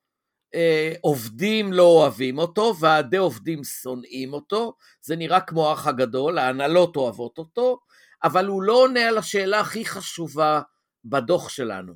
אה, 0.55 0.93
עובדים 1.01 1.73
לא 1.73 1.83
אוהבים 1.83 2.39
אותו, 2.39 2.75
ועדי 2.81 3.17
עובדים 3.17 3.65
שונאים 3.65 4.33
אותו, 4.33 4.75
זה 5.01 5.17
נראה 5.17 5.41
כמו 5.41 5.71
האח 5.71 5.87
הגדול, 5.87 6.39
ההנהלות 6.39 6.97
אוהבות 6.97 7.39
אותו, 7.39 7.79
אבל 8.25 8.47
הוא 8.47 8.63
לא 8.63 8.73
עונה 8.73 9.09
על 9.09 9.19
השאלה 9.19 9.61
הכי 9.61 9.85
חשובה 9.85 10.61
בדוח 11.05 11.49
שלנו. 11.49 11.93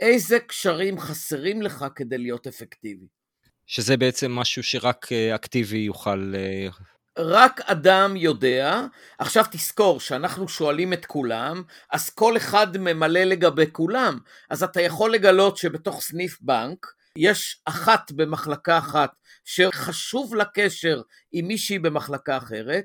איזה 0.00 0.38
קשרים 0.40 0.98
חסרים 0.98 1.62
לך 1.62 1.84
כדי 1.94 2.18
להיות 2.18 2.46
אפקטיבי? 2.46 3.06
שזה 3.66 3.96
בעצם 3.96 4.32
משהו 4.32 4.62
שרק 4.62 5.12
אה, 5.12 5.34
אקטיבי 5.34 5.78
יוכל... 5.78 6.32
אה, 6.36 6.68
רק 7.18 7.60
אדם 7.60 8.16
יודע. 8.16 8.80
עכשיו 9.18 9.44
תזכור 9.50 10.00
שאנחנו 10.00 10.48
שואלים 10.48 10.92
את 10.92 11.06
כולם, 11.06 11.62
אז 11.92 12.10
כל 12.10 12.36
אחד 12.36 12.76
ממלא 12.78 13.20
לגבי 13.20 13.66
כולם. 13.72 14.18
אז 14.50 14.62
אתה 14.62 14.80
יכול 14.80 15.12
לגלות 15.14 15.56
שבתוך 15.56 16.02
סניף 16.02 16.38
בנק 16.40 16.86
יש 17.16 17.62
אחת 17.64 18.12
במחלקה 18.12 18.78
אחת 18.78 19.10
שחשוב 19.44 20.34
לה 20.34 20.44
קשר 20.44 21.02
עם 21.32 21.46
מישהי 21.48 21.78
במחלקה 21.78 22.36
אחרת, 22.36 22.84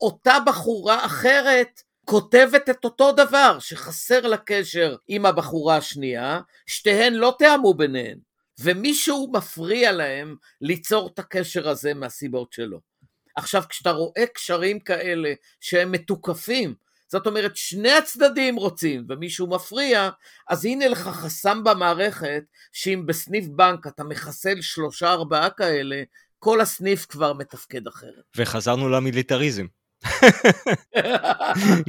אותה 0.00 0.36
בחורה 0.46 1.06
אחרת 1.06 1.80
כותבת 2.08 2.70
את 2.70 2.84
אותו 2.84 3.12
דבר, 3.12 3.58
שחסר 3.60 4.26
לה 4.26 4.36
קשר 4.36 4.96
עם 5.08 5.26
הבחורה 5.26 5.76
השנייה, 5.76 6.40
שתיהן 6.66 7.14
לא 7.14 7.34
תיאמו 7.38 7.74
ביניהן. 7.74 8.18
ומישהו 8.60 9.30
מפריע 9.32 9.92
להם 9.92 10.36
ליצור 10.60 11.10
את 11.14 11.18
הקשר 11.18 11.68
הזה 11.68 11.94
מהסיבות 11.94 12.52
שלו. 12.52 12.80
עכשיו, 13.36 13.62
כשאתה 13.68 13.90
רואה 13.90 14.26
קשרים 14.34 14.80
כאלה 14.80 15.32
שהם 15.60 15.92
מתוקפים, 15.92 16.74
זאת 17.08 17.26
אומרת, 17.26 17.56
שני 17.56 17.92
הצדדים 17.92 18.56
רוצים 18.56 19.06
ומישהו 19.08 19.46
מפריע, 19.46 20.10
אז 20.48 20.64
הנה 20.64 20.88
לך 20.88 20.98
חסם 20.98 21.64
במערכת, 21.64 22.42
שאם 22.72 23.02
בסניף 23.06 23.46
בנק 23.46 23.86
אתה 23.86 24.04
מחסל 24.04 24.60
שלושה 24.60 25.12
ארבעה 25.12 25.50
כאלה, 25.50 26.02
כל 26.38 26.60
הסניף 26.60 27.06
כבר 27.06 27.32
מתפקד 27.32 27.86
אחרת. 27.86 28.24
וחזרנו 28.36 28.88
למיליטריזם. 28.88 29.66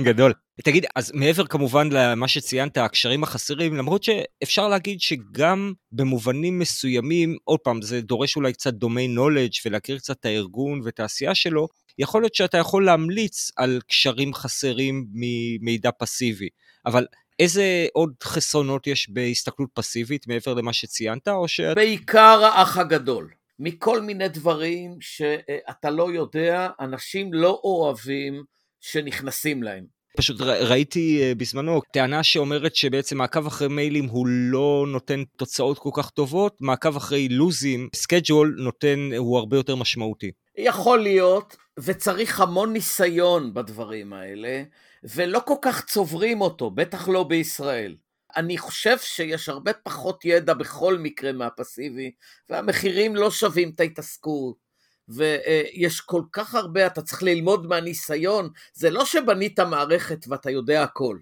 גדול. 0.07 0.33
תגיד, 0.63 0.85
אז 0.95 1.11
מעבר 1.15 1.47
כמובן 1.47 1.89
למה 1.91 2.27
שציינת, 2.27 2.77
הקשרים 2.77 3.23
החסרים, 3.23 3.75
למרות 3.75 4.03
שאפשר 4.03 4.67
להגיד 4.67 5.01
שגם 5.01 5.73
במובנים 5.91 6.59
מסוימים, 6.59 7.37
עוד 7.43 7.59
פעם, 7.59 7.81
זה 7.81 8.01
דורש 8.01 8.35
אולי 8.35 8.53
קצת 8.53 8.73
דומי 8.73 9.07
נולדג' 9.07 9.51
ולהכיר 9.65 9.97
קצת 9.97 10.19
את 10.19 10.25
הארגון 10.25 10.81
ואת 10.83 10.99
העשייה 10.99 11.35
שלו, 11.35 11.67
יכול 11.99 12.21
להיות 12.21 12.35
שאתה 12.35 12.57
יכול 12.57 12.85
להמליץ 12.85 13.51
על 13.55 13.79
קשרים 13.87 14.33
חסרים 14.33 15.05
ממידע 15.13 15.89
פסיבי, 15.99 16.49
אבל 16.85 17.05
איזה 17.39 17.87
עוד 17.93 18.13
חסרונות 18.23 18.87
יש 18.87 19.09
בהסתכלות 19.09 19.69
פסיבית 19.73 20.27
מעבר 20.27 20.53
למה 20.53 20.73
שציינת, 20.73 21.27
או 21.27 21.47
ש... 21.47 21.59
בעיקר 21.59 22.43
האח 22.43 22.77
הגדול. 22.77 23.36
מכל 23.59 24.01
מיני 24.01 24.27
דברים 24.27 24.97
שאתה 24.99 25.89
לא 25.89 26.11
יודע, 26.11 26.69
אנשים 26.79 27.33
לא 27.33 27.61
אוהבים 27.63 28.43
שנכנסים 28.81 29.63
להם. 29.63 29.97
פשוט 30.17 30.41
ראיתי 30.41 31.21
אה, 31.21 31.35
בזמנו 31.35 31.81
טענה 31.93 32.23
שאומרת 32.23 32.75
שבעצם 32.75 33.17
מעקב 33.17 33.47
אחרי 33.47 33.67
מיילים 33.67 34.05
הוא 34.05 34.27
לא 34.27 34.85
נותן 34.87 35.23
תוצאות 35.37 35.79
כל 35.79 35.89
כך 35.93 36.09
טובות, 36.09 36.57
מעקב 36.61 36.95
אחרי 36.95 37.29
לוזים, 37.29 37.89
schedule 37.95 38.55
נותן, 38.59 39.09
הוא 39.17 39.37
הרבה 39.37 39.57
יותר 39.57 39.75
משמעותי. 39.75 40.31
יכול 40.57 40.99
להיות, 40.99 41.55
וצריך 41.79 42.41
המון 42.41 42.73
ניסיון 42.73 43.53
בדברים 43.53 44.13
האלה, 44.13 44.63
ולא 45.03 45.39
כל 45.45 45.55
כך 45.61 45.85
צוברים 45.85 46.41
אותו, 46.41 46.71
בטח 46.71 47.07
לא 47.07 47.23
בישראל. 47.23 47.95
אני 48.37 48.57
חושב 48.57 48.97
שיש 48.99 49.49
הרבה 49.49 49.73
פחות 49.73 50.25
ידע 50.25 50.53
בכל 50.53 50.97
מקרה 50.97 51.31
מהפסיבי, 51.31 52.11
והמחירים 52.49 53.15
לא 53.15 53.31
שווים 53.31 53.69
את 53.69 53.79
ההתעסקות. 53.79 54.67
ויש 55.09 56.01
כל 56.01 56.21
כך 56.31 56.55
הרבה, 56.55 56.87
אתה 56.87 57.01
צריך 57.01 57.23
ללמוד 57.23 57.67
מהניסיון, 57.67 58.49
זה 58.73 58.89
לא 58.89 59.05
שבנית 59.05 59.59
מערכת 59.59 60.25
ואתה 60.27 60.51
יודע 60.51 60.83
הכל. 60.83 61.17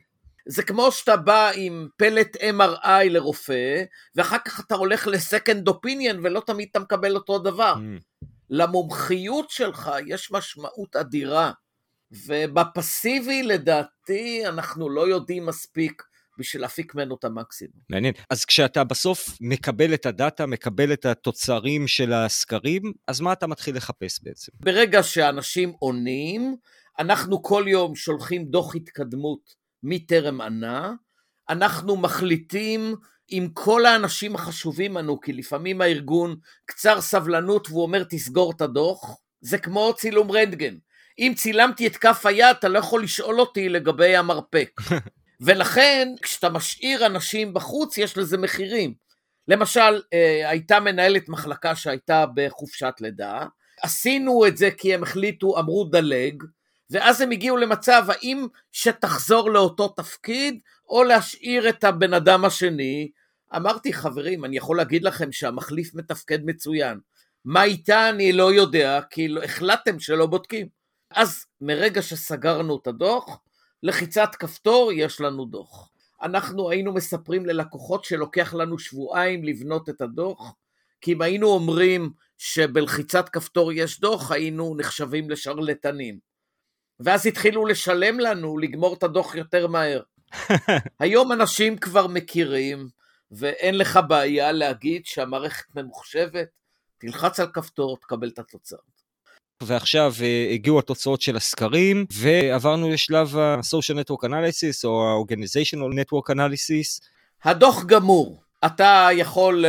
זה 0.47 0.63
כמו 0.63 0.91
שאתה 0.91 1.17
בא 1.17 1.51
עם 1.55 1.87
פלט 1.97 2.35
MRI 2.35 3.09
לרופא, 3.09 3.83
ואחר 4.15 4.37
כך 4.45 4.59
אתה 4.59 4.75
הולך 4.75 5.07
לסקנד 5.07 5.67
אופיניאן 5.67 6.19
ולא 6.23 6.41
תמיד 6.45 6.67
אתה 6.71 6.79
מקבל 6.79 7.15
אותו 7.15 7.39
דבר. 7.39 7.75
Mm. 7.75 8.25
למומחיות 8.49 9.49
שלך 9.49 9.91
יש 10.07 10.31
משמעות 10.31 10.95
אדירה, 10.95 11.51
ובפסיבי 12.11 13.43
לדעתי 13.43 14.47
אנחנו 14.47 14.89
לא 14.89 15.07
יודעים 15.07 15.45
מספיק 15.45 16.03
בשביל 16.37 16.61
להפיק 16.61 16.95
ממנו 16.95 17.15
את 17.15 17.23
המקסימום. 17.23 17.73
מעניין. 17.89 18.13
אז 18.29 18.45
כשאתה 18.45 18.83
בסוף 18.83 19.37
מקבל 19.41 19.93
את 19.93 20.05
הדאטה, 20.05 20.45
מקבל 20.45 20.93
את 20.93 21.05
התוצרים 21.05 21.87
של 21.87 22.13
הסקרים, 22.13 22.81
אז 23.07 23.21
מה 23.21 23.33
אתה 23.33 23.47
מתחיל 23.47 23.75
לחפש 23.75 24.19
בעצם? 24.23 24.51
ברגע 24.59 25.03
שאנשים 25.03 25.73
עונים, 25.79 26.55
אנחנו 26.99 27.43
כל 27.43 27.65
יום 27.67 27.95
שולחים 27.95 28.45
דוח 28.45 28.75
התקדמות 28.75 29.55
מטרם 29.83 30.41
ענה, 30.41 30.93
אנחנו 31.49 31.95
מחליטים 31.97 32.95
עם 33.27 33.49
כל 33.53 33.85
האנשים 33.85 34.35
החשובים 34.35 34.97
לנו, 34.97 35.19
כי 35.19 35.33
לפעמים 35.33 35.81
הארגון 35.81 36.35
קצר 36.65 37.01
סבלנות 37.01 37.67
והוא 37.69 37.83
אומר 37.83 38.03
תסגור 38.03 38.51
את 38.51 38.61
הדוח, 38.61 39.17
זה 39.41 39.57
כמו 39.57 39.93
צילום 39.97 40.31
רנטגן. 40.31 40.75
אם 41.19 41.33
צילמתי 41.35 41.87
את 41.87 41.97
כף 41.97 42.25
היד, 42.25 42.55
אתה 42.59 42.67
לא 42.67 42.79
יכול 42.79 43.03
לשאול 43.03 43.39
אותי 43.39 43.69
לגבי 43.69 44.15
המרפק. 44.15 44.71
ולכן, 45.41 46.07
כשאתה 46.21 46.49
משאיר 46.49 47.05
אנשים 47.05 47.53
בחוץ, 47.53 47.97
יש 47.97 48.17
לזה 48.17 48.37
מחירים. 48.37 48.93
למשל, 49.47 50.01
אה, 50.13 50.49
הייתה 50.49 50.79
מנהלת 50.79 51.29
מחלקה 51.29 51.75
שהייתה 51.75 52.25
בחופשת 52.35 52.93
לידה, 53.01 53.45
עשינו 53.81 54.47
את 54.47 54.57
זה 54.57 54.69
כי 54.77 54.93
הם 54.93 55.03
החליטו, 55.03 55.59
אמרו 55.59 55.85
דלג, 55.85 56.43
ואז 56.89 57.21
הם 57.21 57.31
הגיעו 57.31 57.57
למצב 57.57 58.05
האם 58.07 58.47
שתחזור 58.71 59.51
לאותו 59.51 59.87
תפקיד, 59.87 60.59
או 60.89 61.03
להשאיר 61.03 61.69
את 61.69 61.83
הבן 61.83 62.13
אדם 62.13 62.45
השני. 62.45 63.09
אמרתי, 63.55 63.93
חברים, 63.93 64.45
אני 64.45 64.57
יכול 64.57 64.77
להגיד 64.77 65.03
לכם 65.03 65.31
שהמחליף 65.31 65.93
מתפקד 65.93 66.39
מצוין. 66.45 66.99
מה 67.45 67.63
איתה 67.63 68.09
אני 68.09 68.33
לא 68.33 68.53
יודע, 68.53 68.99
כי 69.09 69.27
לא, 69.27 69.43
החלטתם 69.43 69.99
שלא 69.99 70.25
בודקים. 70.25 70.67
אז 71.11 71.45
מרגע 71.61 72.01
שסגרנו 72.01 72.79
את 72.81 72.87
הדוח, 72.87 73.39
לחיצת 73.85 74.35
כפתור 74.39 74.91
יש 74.91 75.21
לנו 75.21 75.45
דוח. 75.45 75.89
אנחנו 76.21 76.69
היינו 76.69 76.93
מספרים 76.93 77.45
ללקוחות 77.45 78.05
שלוקח 78.05 78.53
לנו 78.53 78.79
שבועיים 78.79 79.43
לבנות 79.43 79.89
את 79.89 80.01
הדוח, 80.01 80.55
כי 81.01 81.13
אם 81.13 81.21
היינו 81.21 81.47
אומרים 81.47 82.11
שבלחיצת 82.37 83.29
כפתור 83.29 83.71
יש 83.73 83.99
דוח, 83.99 84.31
היינו 84.31 84.75
נחשבים 84.77 85.29
לשרלטנים. 85.29 86.19
ואז 86.99 87.25
התחילו 87.25 87.65
לשלם 87.65 88.19
לנו 88.19 88.57
לגמור 88.57 88.93
את 88.93 89.03
הדוח 89.03 89.35
יותר 89.35 89.67
מהר. 89.67 90.01
היום 90.99 91.31
אנשים 91.31 91.77
כבר 91.77 92.07
מכירים, 92.07 92.87
ואין 93.31 93.77
לך 93.77 93.99
בעיה 94.07 94.51
להגיד 94.51 95.05
שהמערכת 95.05 95.75
ממוחשבת, 95.75 96.47
תלחץ 96.97 97.39
על 97.39 97.47
כפתור, 97.53 97.97
תקבל 97.97 98.29
את 98.29 98.39
התוצאה. 98.39 98.79
ועכשיו 99.63 100.13
uh, 100.17 100.53
הגיעו 100.53 100.79
התוצאות 100.79 101.21
של 101.21 101.35
הסקרים, 101.35 102.05
ועברנו 102.11 102.89
לשלב 102.89 103.37
ה-social 103.37 103.95
network 103.95 104.23
analysis 104.23 104.83
או 104.83 105.03
ה-organizational 105.03 105.93
network 105.93 106.33
analysis. 106.33 107.07
הדוח 107.43 107.83
גמור. 107.83 108.41
אתה 108.65 109.07
יכול 109.13 109.65
uh, 109.65 109.67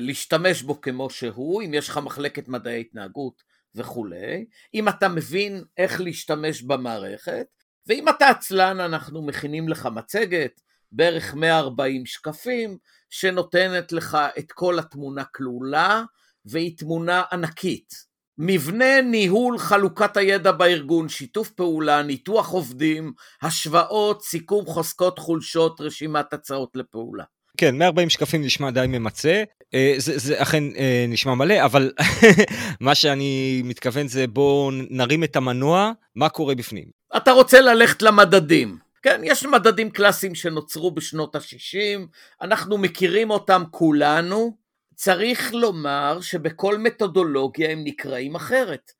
להשתמש 0.00 0.62
בו 0.62 0.80
כמו 0.80 1.10
שהוא, 1.10 1.62
אם 1.62 1.74
יש 1.74 1.88
לך 1.88 1.98
מחלקת 1.98 2.48
מדעי 2.48 2.80
התנהגות 2.80 3.42
וכולי, 3.74 4.44
אם 4.74 4.88
אתה 4.88 5.08
מבין 5.08 5.64
איך 5.76 6.00
להשתמש 6.00 6.62
במערכת, 6.62 7.46
ואם 7.86 8.08
אתה 8.08 8.28
עצלן 8.28 8.80
אנחנו 8.80 9.22
מכינים 9.22 9.68
לך 9.68 9.88
מצגת, 9.94 10.60
בערך 10.92 11.34
140 11.34 12.06
שקפים, 12.06 12.78
שנותנת 13.10 13.92
לך 13.92 14.18
את 14.38 14.52
כל 14.52 14.78
התמונה 14.78 15.24
כלולה, 15.24 16.02
והיא 16.44 16.78
תמונה 16.78 17.22
ענקית. 17.32 18.07
מבנה 18.38 19.00
ניהול 19.00 19.58
חלוקת 19.58 20.16
הידע 20.16 20.52
בארגון, 20.52 21.08
שיתוף 21.08 21.50
פעולה, 21.50 22.02
ניתוח 22.02 22.48
עובדים, 22.48 23.12
השוואות, 23.42 24.22
סיכום 24.22 24.66
חוזקות 24.66 25.18
חולשות, 25.18 25.80
רשימת 25.80 26.32
הצעות 26.32 26.70
לפעולה. 26.74 27.24
כן, 27.56 27.78
140 27.78 28.10
שקפים 28.10 28.42
נשמע 28.42 28.70
די 28.70 28.84
ממצה, 28.88 29.42
אה, 29.74 29.94
זה, 29.96 30.18
זה 30.18 30.42
אכן 30.42 30.64
אה, 30.76 31.04
נשמע 31.08 31.34
מלא, 31.34 31.64
אבל 31.64 31.92
מה 32.80 32.94
שאני 32.94 33.62
מתכוון 33.64 34.08
זה 34.08 34.26
בואו 34.26 34.70
נרים 34.90 35.24
את 35.24 35.36
המנוע, 35.36 35.92
מה 36.16 36.28
קורה 36.28 36.54
בפנים. 36.54 36.84
אתה 37.16 37.30
רוצה 37.30 37.60
ללכת 37.60 38.02
למדדים. 38.02 38.78
כן, 39.02 39.20
יש 39.24 39.44
מדדים 39.44 39.90
קלאסיים 39.90 40.34
שנוצרו 40.34 40.90
בשנות 40.90 41.36
ה-60, 41.36 42.06
אנחנו 42.42 42.78
מכירים 42.78 43.30
אותם 43.30 43.62
כולנו, 43.70 44.56
צריך 45.00 45.54
לומר 45.54 46.18
שבכל 46.20 46.78
מתודולוגיה 46.78 47.70
הם 47.70 47.84
נקראים 47.84 48.34
אחרת. 48.34 48.92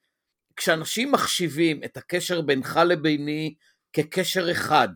כשאנשים 0.56 1.12
מחשיבים 1.12 1.80
את 1.84 1.96
הקשר 1.96 2.40
בינך 2.40 2.80
לביני 2.86 3.54
כקשר 3.92 4.50
אחד, 4.50 4.88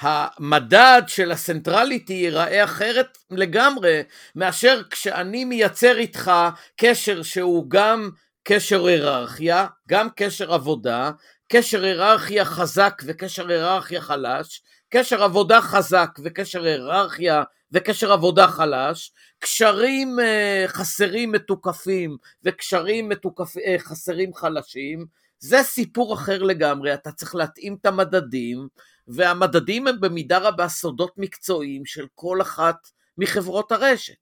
המדד 0.00 1.02
של 1.06 1.32
הסנטרליטי 1.32 2.12
ייראה 2.12 2.64
אחרת 2.64 3.18
לגמרי 3.30 4.02
מאשר 4.34 4.82
כשאני 4.90 5.44
מייצר 5.44 5.98
איתך 5.98 6.32
קשר 6.76 7.22
שהוא 7.22 7.70
גם 7.70 8.10
קשר 8.44 8.86
היררכיה, 8.86 9.66
גם 9.88 10.08
קשר 10.16 10.54
עבודה, 10.54 11.10
קשר 11.52 11.84
היררכיה 11.84 12.44
חזק 12.44 13.02
וקשר 13.06 13.48
היררכיה 13.48 14.00
חלש, 14.00 14.62
קשר 14.90 15.22
עבודה 15.22 15.60
חזק 15.60 16.10
וקשר 16.24 16.64
היררכיה 16.64 17.42
וקשר 17.72 18.12
עבודה 18.12 18.48
חלש, 18.48 19.12
קשרים 19.38 20.18
uh, 20.18 20.68
חסרים 20.68 21.32
מתוקפים 21.32 22.16
וקשרים 22.42 23.08
מתוקפ... 23.08 23.56
uh, 23.56 23.60
חסרים 23.78 24.34
חלשים, 24.34 25.06
זה 25.38 25.62
סיפור 25.62 26.14
אחר 26.14 26.42
לגמרי, 26.42 26.94
אתה 26.94 27.12
צריך 27.12 27.34
להתאים 27.34 27.76
את 27.80 27.86
המדדים, 27.86 28.68
והמדדים 29.08 29.86
הם 29.86 30.00
במידה 30.00 30.38
רבה 30.38 30.68
סודות 30.68 31.12
מקצועיים 31.16 31.86
של 31.86 32.06
כל 32.14 32.42
אחת 32.42 32.90
מחברות 33.18 33.72
הרשת. 33.72 34.14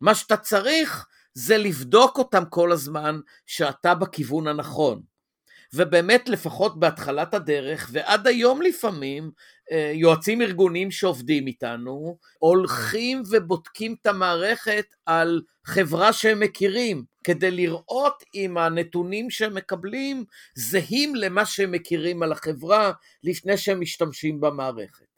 מה 0.00 0.14
שאתה 0.14 0.36
צריך 0.36 1.06
זה 1.34 1.58
לבדוק 1.58 2.18
אותם 2.18 2.44
כל 2.44 2.72
הזמן 2.72 3.20
שאתה 3.46 3.94
בכיוון 3.94 4.48
הנכון. 4.48 5.09
ובאמת 5.74 6.28
לפחות 6.28 6.80
בהתחלת 6.80 7.34
הדרך 7.34 7.88
ועד 7.92 8.26
היום 8.26 8.62
לפעמים 8.62 9.30
אה, 9.72 9.92
יועצים 9.94 10.42
ארגוניים 10.42 10.90
שעובדים 10.90 11.46
איתנו 11.46 12.18
הולכים 12.38 13.22
ובודקים 13.30 13.96
את 14.02 14.06
המערכת 14.06 14.84
על 15.06 15.40
חברה 15.66 16.12
שהם 16.12 16.40
מכירים 16.40 17.04
כדי 17.24 17.50
לראות 17.50 18.24
אם 18.34 18.58
הנתונים 18.58 19.30
שהם 19.30 19.54
מקבלים 19.54 20.24
זהים 20.54 21.14
למה 21.14 21.46
שהם 21.46 21.72
מכירים 21.72 22.22
על 22.22 22.32
החברה 22.32 22.92
לפני 23.24 23.56
שהם 23.56 23.80
משתמשים 23.80 24.40
במערכת. 24.40 25.10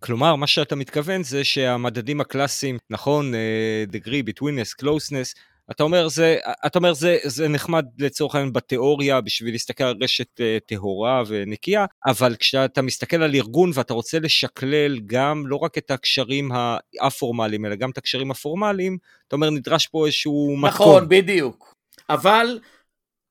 כלומר, 0.00 0.36
מה 0.36 0.46
שאתה 0.46 0.76
מתכוון 0.76 1.22
זה 1.22 1.44
שהמדדים 1.44 2.20
הקלאסיים, 2.20 2.78
נכון, 2.90 3.32
uh, 3.34 3.92
degree, 3.92 4.30
betweenness, 4.30 4.82
closeness, 4.82 5.34
אתה 5.70 5.82
אומר, 5.82 6.08
זה, 6.08 6.38
אתה 6.66 6.78
אומר 6.78 6.92
זה, 6.92 7.18
זה 7.24 7.48
נחמד 7.48 7.86
לצורך 7.98 8.34
העניין 8.34 8.52
בתיאוריה 8.52 9.20
בשביל 9.20 9.54
להסתכל 9.54 9.84
על 9.84 9.96
רשת 10.02 10.40
uh, 10.40 10.66
טהורה 10.66 11.22
ונקייה, 11.26 11.86
אבל 12.06 12.36
כשאתה 12.36 12.82
מסתכל 12.82 13.22
על 13.22 13.34
ארגון 13.34 13.70
ואתה 13.74 13.94
רוצה 13.94 14.18
לשקלל 14.18 14.98
גם 15.06 15.46
לא 15.46 15.56
רק 15.56 15.78
את 15.78 15.90
הקשרים 15.90 16.50
האפורמליים, 16.52 17.66
אלא 17.66 17.74
גם 17.74 17.90
את 17.90 17.98
הקשרים 17.98 18.30
הפורמליים, 18.30 18.98
אתה 19.28 19.36
אומר 19.36 19.50
נדרש 19.50 19.86
פה 19.86 20.06
איזשהו 20.06 20.56
נכון, 20.58 20.68
מתכון. 20.68 20.96
נכון, 20.96 21.08
בדיוק. 21.08 21.74
אבל 22.10 22.58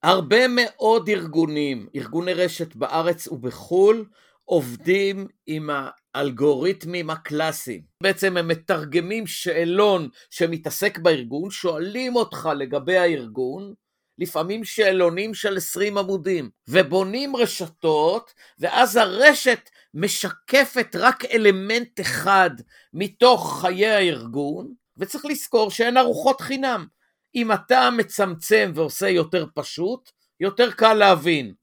הרבה 0.03 0.47
מאוד 0.47 1.09
ארגונים, 1.09 1.87
ארגוני 1.95 2.33
רשת 2.33 2.75
בארץ 2.75 3.27
ובחו"ל, 3.27 4.05
עובדים 4.45 5.27
עם 5.47 5.69
האלגוריתמים 6.17 7.09
הקלאסיים. 7.09 7.81
בעצם 8.03 8.37
הם 8.37 8.47
מתרגמים 8.47 9.27
שאלון 9.27 10.09
שמתעסק 10.29 10.97
בארגון, 10.97 11.49
שואלים 11.49 12.15
אותך 12.15 12.49
לגבי 12.57 12.97
הארגון, 12.97 13.73
לפעמים 14.19 14.63
שאלונים 14.63 15.33
של 15.33 15.57
20 15.57 15.97
עמודים, 15.97 16.49
ובונים 16.67 17.35
רשתות, 17.35 18.33
ואז 18.59 18.95
הרשת 18.95 19.69
משקפת 19.93 20.95
רק 20.95 21.25
אלמנט 21.25 21.99
אחד 21.99 22.49
מתוך 22.93 23.61
חיי 23.61 23.87
הארגון, 23.87 24.73
וצריך 24.97 25.25
לזכור 25.25 25.71
שאין 25.71 25.97
ארוחות 25.97 26.41
חינם. 26.41 26.87
אם 27.35 27.51
אתה 27.51 27.89
מצמצם 27.97 28.71
ועושה 28.75 29.09
יותר 29.09 29.45
פשוט, 29.55 30.11
יותר 30.39 30.71
קל 30.71 30.93
להבין, 30.93 31.53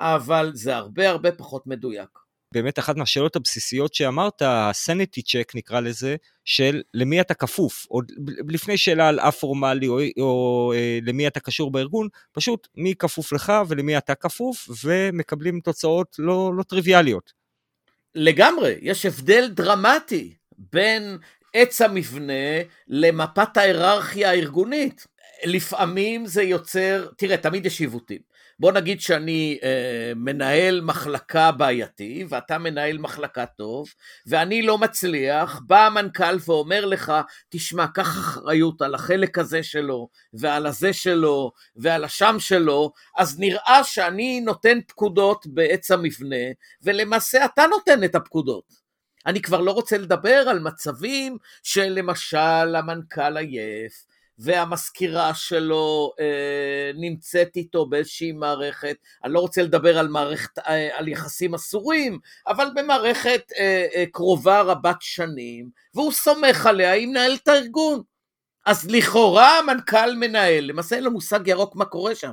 אבל 0.00 0.50
זה 0.54 0.76
הרבה 0.76 1.10
הרבה 1.10 1.32
פחות 1.32 1.66
מדויק. 1.66 2.27
באמת 2.54 2.78
אחת 2.78 2.96
מהשאלות 2.96 3.36
הבסיסיות 3.36 3.94
שאמרת, 3.94 4.42
ה-sanity 4.42 5.20
check 5.20 5.52
נקרא 5.54 5.80
לזה, 5.80 6.16
של 6.44 6.82
למי 6.94 7.20
אתה 7.20 7.34
כפוף, 7.34 7.86
עוד 7.88 8.12
לפני 8.48 8.78
שאלה 8.78 9.08
על 9.08 9.20
א-פורמלי 9.20 9.88
או, 9.88 9.98
או, 10.00 10.22
או 10.22 10.72
אה, 10.76 10.98
למי 11.02 11.26
אתה 11.26 11.40
קשור 11.40 11.70
בארגון, 11.70 12.08
פשוט 12.32 12.68
מי 12.74 12.94
כפוף 12.94 13.32
לך 13.32 13.52
ולמי 13.68 13.98
אתה 13.98 14.14
כפוף, 14.14 14.68
ומקבלים 14.84 15.60
תוצאות 15.60 16.16
לא, 16.18 16.52
לא 16.56 16.62
טריוויאליות. 16.62 17.32
לגמרי, 18.14 18.74
יש 18.82 19.06
הבדל 19.06 19.48
דרמטי 19.48 20.34
בין 20.72 21.18
עץ 21.54 21.80
המבנה 21.80 22.62
למפת 22.88 23.56
ההיררכיה 23.56 24.30
הארגונית. 24.30 25.06
לפעמים 25.44 26.26
זה 26.26 26.42
יוצר, 26.42 27.08
תראה, 27.16 27.36
תמיד 27.36 27.66
יש 27.66 27.80
עיוותים. 27.80 28.27
בוא 28.60 28.72
נגיד 28.72 29.00
שאני 29.00 29.58
אה, 29.62 30.12
מנהל 30.16 30.80
מחלקה 30.80 31.52
בעייתי, 31.52 32.24
ואתה 32.28 32.58
מנהל 32.58 32.98
מחלקה 32.98 33.46
טוב, 33.46 33.88
ואני 34.26 34.62
לא 34.62 34.78
מצליח, 34.78 35.60
בא 35.66 35.86
המנכ"ל 35.86 36.36
ואומר 36.46 36.84
לך, 36.84 37.12
תשמע, 37.48 37.86
קח 37.86 38.08
אחריות 38.08 38.82
על 38.82 38.94
החלק 38.94 39.38
הזה 39.38 39.62
שלו, 39.62 40.08
ועל 40.32 40.66
הזה 40.66 40.92
שלו, 40.92 41.52
ועל 41.76 42.04
השם 42.04 42.36
שלו, 42.38 42.92
אז 43.16 43.38
נראה 43.38 43.84
שאני 43.84 44.40
נותן 44.40 44.78
פקודות 44.88 45.46
בעץ 45.46 45.90
המבנה, 45.90 46.46
ולמעשה 46.82 47.44
אתה 47.44 47.62
נותן 47.70 48.04
את 48.04 48.14
הפקודות. 48.14 48.88
אני 49.26 49.42
כבר 49.42 49.60
לא 49.60 49.70
רוצה 49.70 49.98
לדבר 49.98 50.44
על 50.48 50.58
מצבים 50.58 51.36
שלמשל 51.62 52.76
המנכ"ל 52.76 53.36
עייף, 53.36 54.06
והמזכירה 54.38 55.34
שלו 55.34 56.12
אה, 56.20 56.90
נמצאת 56.94 57.56
איתו 57.56 57.86
באיזושהי 57.86 58.32
מערכת, 58.32 58.96
אני 59.24 59.32
לא 59.32 59.40
רוצה 59.40 59.62
לדבר 59.62 59.98
על 59.98 60.08
מערכת, 60.08 60.58
אה, 60.58 60.98
על 60.98 61.08
יחסים 61.08 61.54
אסורים, 61.54 62.18
אבל 62.46 62.68
במערכת 62.74 63.52
אה, 63.58 63.86
אה, 63.94 64.04
קרובה 64.12 64.60
רבת 64.62 64.96
שנים, 65.00 65.70
והוא 65.94 66.12
סומך 66.12 66.66
עליה, 66.66 66.90
היא 66.90 67.08
מנהלת 67.08 67.42
את 67.42 67.48
הארגון. 67.48 68.02
אז 68.66 68.90
לכאורה 68.90 69.58
המנכ"ל 69.58 70.14
מנהל, 70.16 70.64
למעשה 70.64 70.96
אין 70.96 71.04
לו 71.04 71.10
מושג 71.10 71.40
ירוק 71.48 71.76
מה 71.76 71.84
קורה 71.84 72.14
שם. 72.14 72.32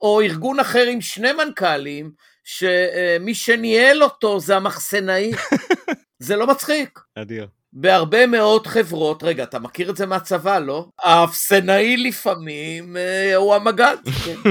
או 0.00 0.20
ארגון 0.20 0.60
אחר 0.60 0.86
עם 0.86 1.00
שני 1.00 1.32
מנכ"לים, 1.32 2.12
שמי 2.44 3.34
שניהל 3.34 4.02
אותו 4.02 4.40
זה 4.40 4.56
המחסנאי. 4.56 5.32
זה 6.18 6.36
לא 6.36 6.46
מצחיק. 6.46 7.00
אדיר. 7.14 7.61
בהרבה 7.72 8.26
מאוד 8.26 8.66
חברות, 8.66 9.22
רגע, 9.22 9.42
אתה 9.42 9.58
מכיר 9.58 9.90
את 9.90 9.96
זה 9.96 10.06
מהצבא, 10.06 10.58
לא? 10.58 10.88
האפסנאי 10.98 11.96
לפעמים 11.96 12.96
אה, 12.96 13.36
הוא 13.36 13.54
המג"ד. 13.54 13.96
כן. 14.24 14.50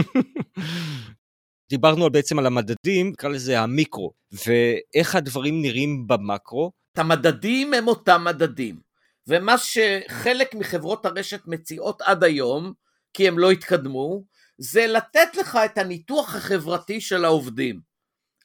דיברנו 1.69 2.09
בעצם 2.09 2.39
על 2.39 2.45
המדדים, 2.45 3.09
נקרא 3.09 3.29
לזה 3.29 3.59
המיקרו, 3.59 4.11
ואיך 4.31 5.15
הדברים 5.15 5.61
נראים 5.61 6.07
במקרו. 6.07 6.71
המדדים 6.97 7.73
הם 7.73 7.87
אותם 7.87 8.23
מדדים, 8.25 8.79
ומה 9.27 9.55
שחלק 9.57 10.55
מחברות 10.55 11.05
הרשת 11.05 11.41
מציעות 11.47 12.01
עד 12.01 12.23
היום, 12.23 12.73
כי 13.13 13.27
הם 13.27 13.39
לא 13.39 13.51
התקדמו, 13.51 14.23
זה 14.57 14.87
לתת 14.87 15.35
לך 15.39 15.59
את 15.65 15.77
הניתוח 15.77 16.35
החברתי 16.35 17.01
של 17.01 17.25
העובדים. 17.25 17.79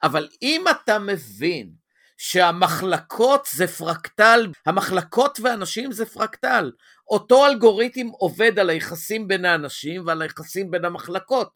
אבל 0.02 0.28
אם 0.42 0.64
אתה 0.70 0.98
מבין 0.98 1.70
שהמחלקות 2.16 3.48
זה 3.52 3.66
פרקטל, 3.66 4.46
המחלקות 4.66 5.38
ואנשים 5.42 5.92
זה 5.92 6.06
פרקטל. 6.06 6.72
אותו 7.08 7.46
אלגוריתם 7.46 8.06
עובד 8.06 8.58
על 8.58 8.70
היחסים 8.70 9.28
בין 9.28 9.44
האנשים 9.44 10.06
ועל 10.06 10.22
היחסים 10.22 10.70
בין 10.70 10.84
המחלקות. 10.84 11.50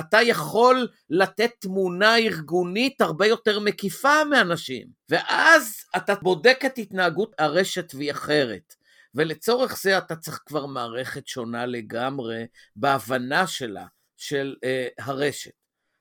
אתה 0.00 0.22
יכול 0.22 0.88
לתת 1.10 1.50
תמונה 1.60 2.16
ארגונית 2.16 3.00
הרבה 3.00 3.26
יותר 3.26 3.60
מקיפה 3.60 4.24
מאנשים, 4.24 4.86
ואז 5.08 5.84
אתה 5.96 6.14
בודק 6.14 6.60
את 6.66 6.78
התנהגות 6.78 7.32
הרשת 7.38 7.94
והיא 7.94 8.10
אחרת. 8.10 8.74
ולצורך 9.14 9.78
זה 9.82 9.98
אתה 9.98 10.16
צריך 10.16 10.40
כבר 10.46 10.66
מערכת 10.66 11.26
שונה 11.26 11.66
לגמרי 11.66 12.46
בהבנה 12.76 13.46
שלה, 13.46 13.86
של 14.16 14.56
uh, 14.64 15.04
הרשת. 15.04 15.50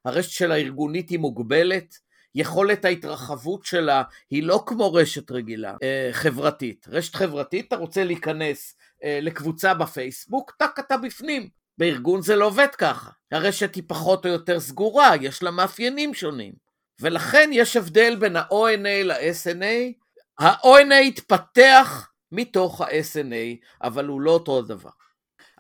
הרשת 0.06 0.30
של 0.30 0.52
הארגונית 0.52 1.10
היא 1.10 1.19
מוגבלת, 1.19 1.95
יכולת 2.35 2.85
ההתרחבות 2.85 3.65
שלה 3.65 4.03
היא 4.29 4.43
לא 4.43 4.63
כמו 4.65 4.93
רשת 4.93 5.31
רגילה, 5.31 5.75
אה, 5.83 6.09
חברתית. 6.11 6.85
רשת 6.89 7.15
חברתית, 7.15 7.67
אתה 7.67 7.75
רוצה 7.75 8.03
להיכנס 8.03 8.75
אה, 9.03 9.19
לקבוצה 9.21 9.73
בפייסבוק, 9.73 10.51
טאק 10.59 10.79
אתה 10.79 10.97
בפנים. 10.97 11.49
בארגון 11.77 12.21
זה 12.21 12.35
לא 12.35 12.45
עובד 12.45 12.67
ככה. 12.77 13.09
הרשת 13.31 13.75
היא 13.75 13.83
פחות 13.87 14.25
או 14.25 14.31
יותר 14.31 14.59
סגורה, 14.59 15.11
יש 15.21 15.43
לה 15.43 15.51
מאפיינים 15.51 16.13
שונים. 16.13 16.53
ולכן 16.99 17.49
יש 17.53 17.75
הבדל 17.75 18.15
בין 18.15 18.35
ה-ONA 18.35 19.03
ל-SNA. 19.03 19.93
ה-ONA 20.39 20.93
התפתח 21.07 22.09
מתוך 22.31 22.81
ה-SNA, 22.81 23.67
אבל 23.83 24.05
הוא 24.05 24.21
לא 24.21 24.31
אותו 24.31 24.61
דבר. 24.61 24.89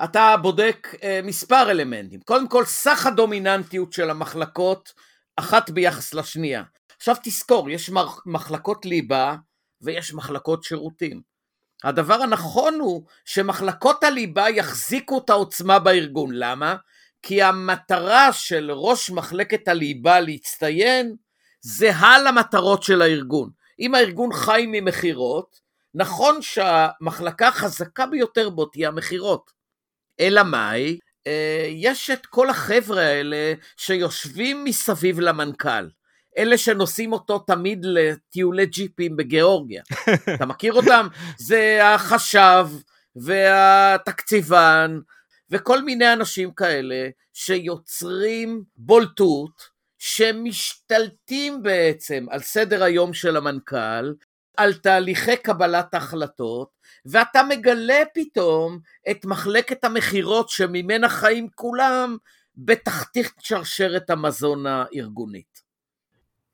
אתה 0.03 0.35
בודק 0.41 0.95
אה, 1.03 1.19
מספר 1.23 1.71
אלמנטים. 1.71 2.19
קודם 2.19 2.47
כל, 2.47 2.65
סך 2.65 3.05
הדומיננטיות 3.05 3.93
של 3.93 4.09
המחלקות 4.09 4.93
אחת 5.39 5.69
ביחס 5.69 6.13
לשנייה. 6.13 6.63
עכשיו 6.97 7.15
תזכור, 7.23 7.69
יש 7.69 7.91
מחלקות 8.25 8.85
ליבה 8.85 9.35
ויש 9.81 10.13
מחלקות 10.13 10.63
שירותים. 10.63 11.21
הדבר 11.83 12.13
הנכון 12.13 12.79
הוא 12.79 13.05
שמחלקות 13.25 14.03
הליבה 14.03 14.49
יחזיקו 14.49 15.17
את 15.17 15.29
העוצמה 15.29 15.79
בארגון. 15.79 16.29
למה? 16.33 16.75
כי 17.21 17.41
המטרה 17.41 18.33
של 18.33 18.71
ראש 18.71 19.09
מחלקת 19.11 19.67
הליבה 19.67 20.19
להצטיין 20.19 21.15
זהה 21.61 22.19
למטרות 22.19 22.83
של 22.83 23.01
הארגון. 23.01 23.49
אם 23.79 23.95
הארגון 23.95 24.33
חי 24.33 24.65
ממכירות, 24.67 25.59
נכון 25.93 26.41
שהמחלקה 26.41 27.47
החזקה 27.47 28.05
ביותר 28.05 28.49
בו 28.49 28.65
תהיה 28.65 28.87
המכירות. 28.87 29.51
אלא 30.19 30.43
מאי? 30.43 30.99
יש 31.69 32.09
את 32.09 32.25
כל 32.25 32.49
החבר'ה 32.49 33.01
האלה 33.01 33.53
שיושבים 33.77 34.63
מסביב 34.63 35.19
למנכ"ל. 35.19 35.87
אלה 36.37 36.57
שנוסעים 36.57 37.13
אותו 37.13 37.39
תמיד 37.39 37.85
לטיולי 37.85 38.65
ג'יפים 38.65 39.17
בגיאורגיה. 39.17 39.83
אתה 40.35 40.45
מכיר 40.45 40.73
אותם? 40.73 41.07
זה 41.37 41.79
החשב 41.83 42.67
והתקציבן 43.15 44.99
וכל 45.51 45.81
מיני 45.81 46.13
אנשים 46.13 46.51
כאלה 46.51 47.09
שיוצרים 47.33 48.63
בולטות, 48.77 49.79
שמשתלטים 49.97 51.63
בעצם 51.63 52.25
על 52.29 52.39
סדר 52.39 52.83
היום 52.83 53.13
של 53.13 53.37
המנכ"ל, 53.37 54.13
על 54.59 54.73
תהליכי 54.73 55.37
קבלת 55.37 55.93
ההחלטות, 55.93 56.69
ואתה 57.05 57.41
מגלה 57.43 58.03
פתאום 58.13 58.79
את 59.11 59.25
מחלקת 59.25 59.83
המכירות 59.83 60.49
שממנה 60.49 61.09
חיים 61.09 61.47
כולם 61.55 62.17
בתחתית 62.57 63.31
שרשרת 63.39 64.09
המזון 64.09 64.65
הארגונית. 64.65 65.61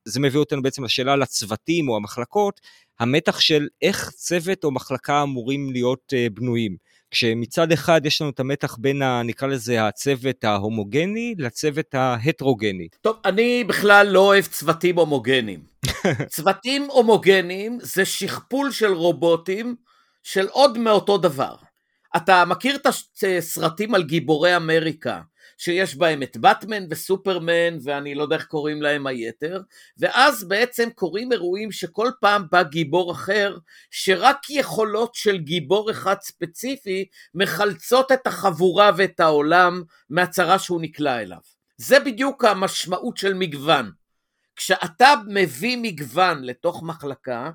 זה 0.05 0.19
מביא 0.19 0.39
אותנו 0.39 0.61
בעצם 0.61 0.83
לשאלה 0.83 1.13
על 1.13 1.21
הצוותים 1.21 1.89
או 1.89 1.95
המחלקות, 1.95 2.61
המתח 2.99 3.39
של 3.39 3.67
איך 3.81 4.09
צוות 4.09 4.63
או 4.63 4.71
מחלקה 4.71 5.23
אמורים 5.23 5.71
להיות 5.71 6.13
uh, 6.13 6.33
בנויים. 6.33 6.77
כשמצד 7.15 7.71
אחד 7.71 8.05
יש 8.05 8.21
לנו 8.21 8.29
את 8.29 8.39
המתח 8.39 8.77
בין, 8.79 9.01
ה, 9.01 9.21
נקרא 9.23 9.47
לזה, 9.47 9.87
הצוות 9.87 10.43
ההומוגני 10.43 11.35
לצוות 11.37 11.95
ההטרוגני. 11.95 12.87
טוב, 13.01 13.15
אני 13.25 13.63
בכלל 13.63 14.07
לא 14.07 14.19
אוהב 14.19 14.45
צוותים 14.45 14.99
הומוגנים. 14.99 15.59
צוותים 16.35 16.87
הומוגנים 16.91 17.77
זה 17.81 18.05
שכפול 18.05 18.71
של 18.71 18.93
רובוטים 18.93 19.75
של 20.23 20.47
עוד 20.47 20.77
מאותו 20.77 21.17
דבר. 21.17 21.55
אתה 22.15 22.45
מכיר 22.45 22.75
את 22.75 22.87
הסרטים 23.37 23.95
על 23.95 24.03
גיבורי 24.03 24.55
אמריקה, 24.55 25.21
שיש 25.57 25.95
בהם 25.95 26.23
את 26.23 26.37
באטמן 26.37 26.83
וסופרמן 26.89 27.77
ואני 27.83 28.15
לא 28.15 28.23
יודע 28.23 28.35
איך 28.35 28.45
קוראים 28.45 28.81
להם 28.81 29.07
היתר, 29.07 29.61
ואז 29.97 30.43
בעצם 30.43 30.89
קורים 30.95 31.31
אירועים 31.31 31.71
שכל 31.71 32.09
פעם 32.21 32.43
בא 32.51 32.63
גיבור 32.63 33.11
אחר, 33.11 33.57
שרק 33.91 34.49
יכולות 34.49 35.15
של 35.15 35.37
גיבור 35.37 35.91
אחד 35.91 36.15
ספציפי 36.21 37.05
מחלצות 37.35 38.11
את 38.11 38.27
החבורה 38.27 38.91
ואת 38.97 39.19
העולם 39.19 39.83
מהצרה 40.09 40.59
שהוא 40.59 40.81
נקלע 40.81 41.21
אליו. 41.21 41.39
זה 41.77 41.99
בדיוק 41.99 42.43
המשמעות 42.43 43.17
של 43.17 43.33
מגוון. 43.33 43.91
כשאתה 44.55 45.13
מביא 45.27 45.77
מגוון 45.81 46.43
לתוך 46.43 46.83
מחלקה, 46.83 47.49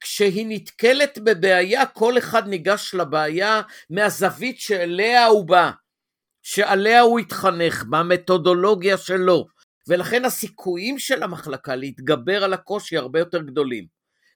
כשהיא 0.00 0.46
נתקלת 0.48 1.18
בבעיה, 1.18 1.86
כל 1.86 2.18
אחד 2.18 2.48
ניגש 2.48 2.94
לבעיה 2.94 3.60
מהזווית 3.90 4.60
שאליה 4.60 5.26
הוא 5.26 5.44
בא, 5.44 5.70
שעליה 6.42 7.00
הוא 7.00 7.18
התחנך, 7.18 7.84
במתודולוגיה 7.90 8.98
שלו, 8.98 9.46
ולכן 9.88 10.24
הסיכויים 10.24 10.98
של 10.98 11.22
המחלקה 11.22 11.76
להתגבר 11.76 12.44
על 12.44 12.52
הקושי 12.52 12.96
הרבה 12.96 13.18
יותר 13.18 13.42
גדולים. 13.42 13.86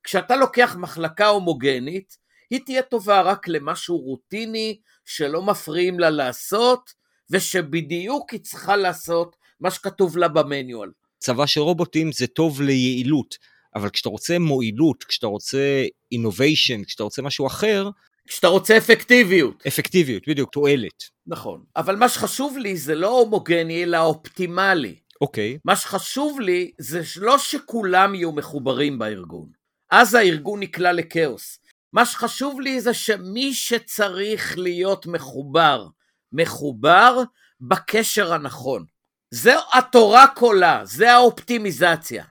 כשאתה 0.04 0.36
לוקח 0.36 0.76
מחלקה 0.78 1.26
הומוגנית, 1.26 2.16
היא 2.50 2.60
תהיה 2.64 2.82
טובה 2.82 3.20
רק 3.20 3.48
למשהו 3.48 3.98
רוטיני, 3.98 4.80
שלא 5.04 5.42
מפריעים 5.42 6.00
לה 6.00 6.10
לעשות, 6.10 6.90
ושבדיוק 7.30 8.30
היא 8.30 8.40
צריכה 8.40 8.76
לעשות 8.76 9.36
מה 9.60 9.70
שכתוב 9.70 10.16
לה 10.16 10.28
במניואל. 10.28 10.90
צבא 11.18 11.46
של 11.46 11.60
רובוטים 11.60 12.12
זה 12.12 12.26
טוב 12.26 12.62
ליעילות, 12.62 13.34
אבל 13.74 13.90
כשאתה 13.90 14.08
רוצה 14.08 14.38
מועילות, 14.38 15.04
כשאתה 15.04 15.26
רוצה 15.26 15.84
innovation, 16.14 16.84
כשאתה 16.86 17.02
רוצה 17.02 17.22
משהו 17.22 17.46
אחר, 17.46 17.90
כשאתה 18.26 18.48
רוצה 18.48 18.76
אפקטיביות. 18.76 19.66
אפקטיביות, 19.66 20.28
בדיוק, 20.28 20.52
תועלת. 20.52 21.04
נכון. 21.26 21.64
אבל 21.76 21.96
מה 21.96 22.08
שחשוב 22.08 22.58
לי 22.58 22.76
זה 22.76 22.94
לא 22.94 23.20
הומוגני, 23.20 23.82
אלא 23.82 23.98
אופטימלי. 23.98 24.96
אוקיי. 25.20 25.58
מה 25.64 25.76
שחשוב 25.76 26.40
לי 26.40 26.70
זה 26.78 27.00
לא 27.16 27.38
שכולם 27.38 28.14
יהיו 28.14 28.32
מחוברים 28.32 28.98
בארגון. 28.98 29.48
אז 29.90 30.14
הארגון 30.14 30.60
נקלע 30.60 30.92
לכאוס. 30.92 31.58
מה 31.92 32.06
שחשוב 32.06 32.60
לי 32.60 32.80
זה 32.80 32.94
שמי 32.94 33.54
שצריך 33.54 34.58
להיות 34.58 35.06
מחובר, 35.06 35.86
מחובר 36.32 37.22
בקשר 37.60 38.32
הנכון. 38.32 38.84
זה 39.30 39.54
התורה 39.72 40.26
כולה, 40.26 40.80
זה 40.84 41.12
האופטימיזציה. 41.12 42.24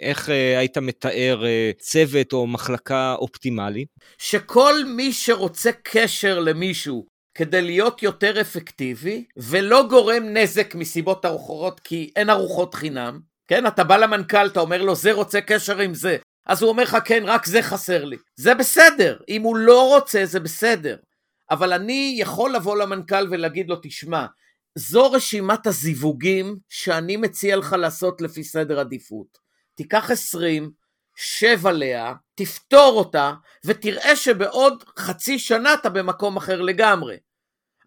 איך 0.00 0.30
אה, 0.30 0.58
היית 0.58 0.78
מתאר 0.78 1.46
אה, 1.46 1.70
צוות 1.78 2.32
או 2.32 2.46
מחלקה 2.46 3.14
אופטימלי? 3.18 3.84
שכל 4.18 4.74
מי 4.86 5.12
שרוצה 5.12 5.70
קשר 5.82 6.40
למישהו 6.40 7.06
כדי 7.34 7.62
להיות 7.62 8.02
יותר 8.02 8.40
אפקטיבי, 8.40 9.24
ולא 9.36 9.86
גורם 9.88 10.24
נזק 10.24 10.74
מסיבות 10.74 11.26
אחרות, 11.26 11.80
כי 11.80 12.10
אין 12.16 12.30
ארוחות 12.30 12.74
חינם, 12.74 13.20
כן, 13.48 13.66
אתה 13.66 13.84
בא 13.84 13.96
למנכ"ל, 13.96 14.46
אתה 14.46 14.60
אומר 14.60 14.82
לו, 14.82 14.94
זה 14.94 15.12
רוצה 15.12 15.40
קשר 15.40 15.78
עם 15.78 15.94
זה, 15.94 16.16
אז 16.46 16.62
הוא 16.62 16.70
אומר 16.70 16.82
לך, 16.82 16.96
כן, 17.04 17.22
רק 17.26 17.46
זה 17.46 17.62
חסר 17.62 18.04
לי. 18.04 18.16
זה 18.36 18.54
בסדר, 18.54 19.16
אם 19.28 19.42
הוא 19.42 19.56
לא 19.56 19.94
רוצה, 19.94 20.20
זה 20.24 20.40
בסדר. 20.40 20.96
אבל 21.50 21.72
אני 21.72 22.16
יכול 22.18 22.54
לבוא 22.54 22.76
למנכ"ל 22.76 23.26
ולהגיד 23.30 23.68
לו, 23.68 23.76
תשמע, 23.82 24.26
זו 24.74 25.12
רשימת 25.12 25.66
הזיווגים 25.66 26.56
שאני 26.68 27.16
מציע 27.16 27.56
לך 27.56 27.72
לעשות 27.72 28.20
לפי 28.20 28.44
סדר 28.44 28.80
עדיפות. 28.80 29.47
תיקח 29.78 30.10
20, 30.10 30.70
שב 31.16 31.66
עליה, 31.66 32.14
תפתור 32.34 32.92
אותה, 32.98 33.32
ותראה 33.64 34.16
שבעוד 34.16 34.84
חצי 34.98 35.38
שנה 35.38 35.74
אתה 35.74 35.88
במקום 35.88 36.36
אחר 36.36 36.60
לגמרי. 36.60 37.16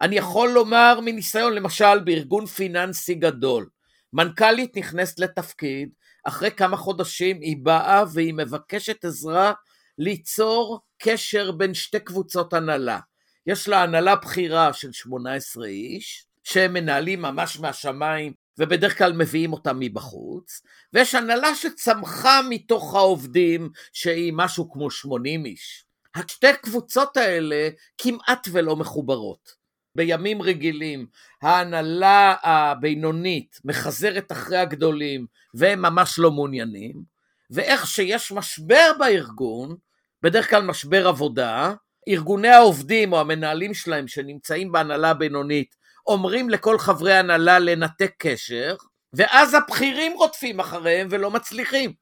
אני 0.00 0.16
יכול 0.16 0.48
לומר 0.48 0.98
מניסיון, 1.04 1.54
למשל 1.54 1.98
בארגון 2.04 2.46
פיננסי 2.46 3.14
גדול, 3.14 3.68
מנכ"לית 4.12 4.76
נכנסת 4.76 5.18
לתפקיד, 5.18 5.88
אחרי 6.24 6.50
כמה 6.50 6.76
חודשים 6.76 7.40
היא 7.40 7.56
באה 7.62 8.04
והיא 8.12 8.34
מבקשת 8.34 9.04
עזרה 9.04 9.52
ליצור 9.98 10.80
קשר 11.02 11.52
בין 11.52 11.74
שתי 11.74 12.00
קבוצות 12.00 12.52
הנהלה. 12.52 12.98
יש 13.46 13.68
לה 13.68 13.82
הנהלה 13.82 14.16
בכירה 14.16 14.72
של 14.72 14.92
18 14.92 15.66
איש, 15.66 16.26
שהם 16.44 16.72
מנהלים 16.72 17.22
ממש 17.22 17.60
מהשמיים 17.60 18.32
ובדרך 18.58 18.98
כלל 18.98 19.12
מביאים 19.12 19.52
אותם 19.52 19.76
מבחוץ, 19.80 20.62
ויש 20.92 21.14
הנהלה 21.14 21.54
שצמחה 21.54 22.40
מתוך 22.48 22.94
העובדים 22.94 23.70
שהיא 23.92 24.32
משהו 24.36 24.70
כמו 24.70 24.90
80 24.90 25.44
איש. 25.44 25.84
השתי 26.14 26.46
קבוצות 26.62 27.16
האלה 27.16 27.68
כמעט 27.98 28.48
ולא 28.52 28.76
מחוברות. 28.76 29.62
בימים 29.96 30.42
רגילים 30.42 31.06
ההנהלה 31.42 32.34
הבינונית 32.42 33.60
מחזרת 33.64 34.32
אחרי 34.32 34.58
הגדולים 34.58 35.26
והם 35.54 35.82
ממש 35.82 36.18
לא 36.18 36.30
מעוניינים, 36.30 37.02
ואיך 37.50 37.86
שיש 37.86 38.32
משבר 38.32 38.92
בארגון, 38.98 39.76
בדרך 40.22 40.50
כלל 40.50 40.62
משבר 40.62 41.08
עבודה, 41.08 41.74
ארגוני 42.08 42.48
העובדים 42.48 43.12
או 43.12 43.20
המנהלים 43.20 43.74
שלהם 43.74 44.08
שנמצאים 44.08 44.72
בהנהלה 44.72 45.10
הבינונית 45.10 45.76
אומרים 46.06 46.50
לכל 46.50 46.78
חברי 46.78 47.14
הנהלה 47.14 47.58
לנתק 47.58 48.12
קשר, 48.18 48.76
ואז 49.12 49.54
הבכירים 49.54 50.12
רודפים 50.12 50.60
אחריהם 50.60 51.08
ולא 51.10 51.30
מצליחים. 51.30 51.92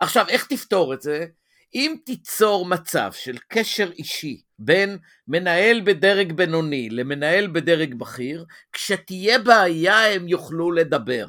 עכשיו, 0.00 0.28
איך 0.28 0.46
תפתור 0.46 0.94
את 0.94 1.02
זה? 1.02 1.26
אם 1.74 1.96
תיצור 2.04 2.66
מצב 2.66 3.12
של 3.12 3.38
קשר 3.48 3.90
אישי 3.98 4.42
בין 4.58 4.98
מנהל 5.28 5.80
בדרג 5.84 6.32
בינוני 6.32 6.90
למנהל 6.90 7.46
בדרג 7.46 7.94
בכיר, 7.94 8.44
כשתהיה 8.72 9.38
בעיה 9.38 10.14
הם 10.14 10.28
יוכלו 10.28 10.72
לדבר. 10.72 11.26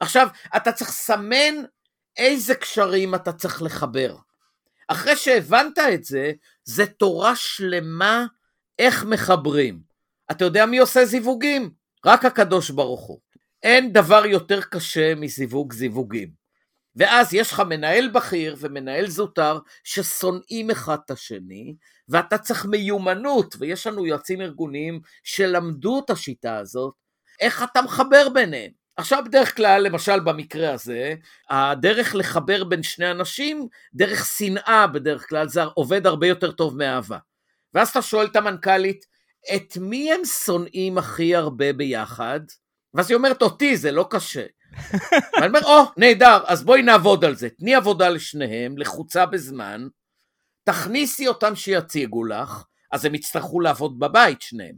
עכשיו, 0.00 0.28
אתה 0.56 0.72
צריך 0.72 0.90
לסמן 0.90 1.54
איזה 2.16 2.54
קשרים 2.54 3.14
אתה 3.14 3.32
צריך 3.32 3.62
לחבר. 3.62 4.16
אחרי 4.88 5.16
שהבנת 5.16 5.78
את 5.94 6.04
זה, 6.04 6.32
זה 6.64 6.86
תורה 6.86 7.36
שלמה 7.36 8.26
איך 8.78 9.04
מחברים. 9.04 9.91
אתה 10.32 10.44
יודע 10.44 10.66
מי 10.66 10.78
עושה 10.78 11.04
זיווגים? 11.04 11.70
רק 12.06 12.24
הקדוש 12.24 12.70
ברוך 12.70 13.00
הוא. 13.00 13.20
אין 13.62 13.92
דבר 13.92 14.26
יותר 14.26 14.60
קשה 14.62 15.14
מזיווג 15.14 15.72
זיווגים. 15.72 16.42
ואז 16.96 17.34
יש 17.34 17.52
לך 17.52 17.60
מנהל 17.60 18.08
בכיר 18.08 18.56
ומנהל 18.58 19.06
זוטר 19.06 19.58
ששונאים 19.84 20.70
אחד 20.70 20.96
את 21.04 21.10
השני, 21.10 21.74
ואתה 22.08 22.38
צריך 22.38 22.66
מיומנות, 22.66 23.56
ויש 23.58 23.86
לנו 23.86 24.06
יועצים 24.06 24.40
ארגוניים 24.40 25.00
שלמדו 25.24 26.02
את 26.04 26.10
השיטה 26.10 26.56
הזאת, 26.56 26.94
איך 27.40 27.62
אתה 27.62 27.82
מחבר 27.82 28.28
ביניהם. 28.28 28.70
עכשיו 28.96 29.22
בדרך 29.26 29.56
כלל, 29.56 29.82
למשל 29.82 30.20
במקרה 30.20 30.72
הזה, 30.72 31.14
הדרך 31.50 32.14
לחבר 32.14 32.64
בין 32.64 32.82
שני 32.82 33.10
אנשים, 33.10 33.68
דרך 33.94 34.26
שנאה 34.26 34.86
בדרך 34.86 35.28
כלל, 35.28 35.48
זה 35.48 35.62
עובד 35.64 36.06
הרבה 36.06 36.26
יותר 36.26 36.52
טוב 36.52 36.76
מאהבה. 36.76 37.18
ואז 37.74 37.88
אתה 37.88 38.02
שואל 38.02 38.26
את 38.26 38.36
המנכ"לית, 38.36 39.06
את 39.54 39.76
מי 39.76 40.12
הם 40.12 40.24
שונאים 40.24 40.98
הכי 40.98 41.34
הרבה 41.34 41.72
ביחד? 41.72 42.40
ואז 42.94 43.10
היא 43.10 43.16
אומרת, 43.16 43.42
אותי, 43.42 43.76
זה 43.76 43.92
לא 43.92 44.06
קשה. 44.10 44.46
ואני 45.34 45.46
אומר, 45.46 45.60
או, 45.64 45.82
oh, 45.82 45.92
נהדר, 45.96 46.38
אז 46.46 46.64
בואי 46.64 46.82
נעבוד 46.82 47.24
על 47.24 47.36
זה. 47.36 47.48
תני 47.50 47.74
עבודה 47.74 48.08
לשניהם, 48.08 48.78
לחוצה 48.78 49.26
בזמן, 49.26 49.86
תכניסי 50.64 51.28
אותם 51.28 51.56
שיציגו 51.56 52.24
לך, 52.24 52.64
אז 52.92 53.04
הם 53.04 53.14
יצטרכו 53.14 53.60
לעבוד 53.60 53.98
בבית 53.98 54.42
שניהם. 54.42 54.76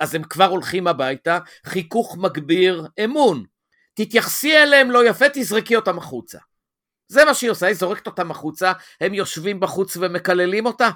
אז 0.00 0.14
הם 0.14 0.22
כבר 0.22 0.44
הולכים 0.44 0.86
הביתה, 0.86 1.38
חיכוך 1.66 2.16
מגביר 2.16 2.86
אמון. 3.04 3.44
תתייחסי 3.94 4.56
אליהם 4.56 4.90
לא 4.90 5.08
יפה, 5.08 5.24
תזרקי 5.32 5.76
אותם 5.76 5.98
החוצה. 5.98 6.38
זה 7.08 7.24
מה 7.24 7.34
שהיא 7.34 7.50
עושה, 7.50 7.66
היא 7.66 7.74
זורקת 7.74 8.06
אותם 8.06 8.30
החוצה, 8.30 8.72
הם 9.00 9.14
יושבים 9.14 9.60
בחוץ 9.60 9.96
ומקללים 9.96 10.66
אותה. 10.66 10.90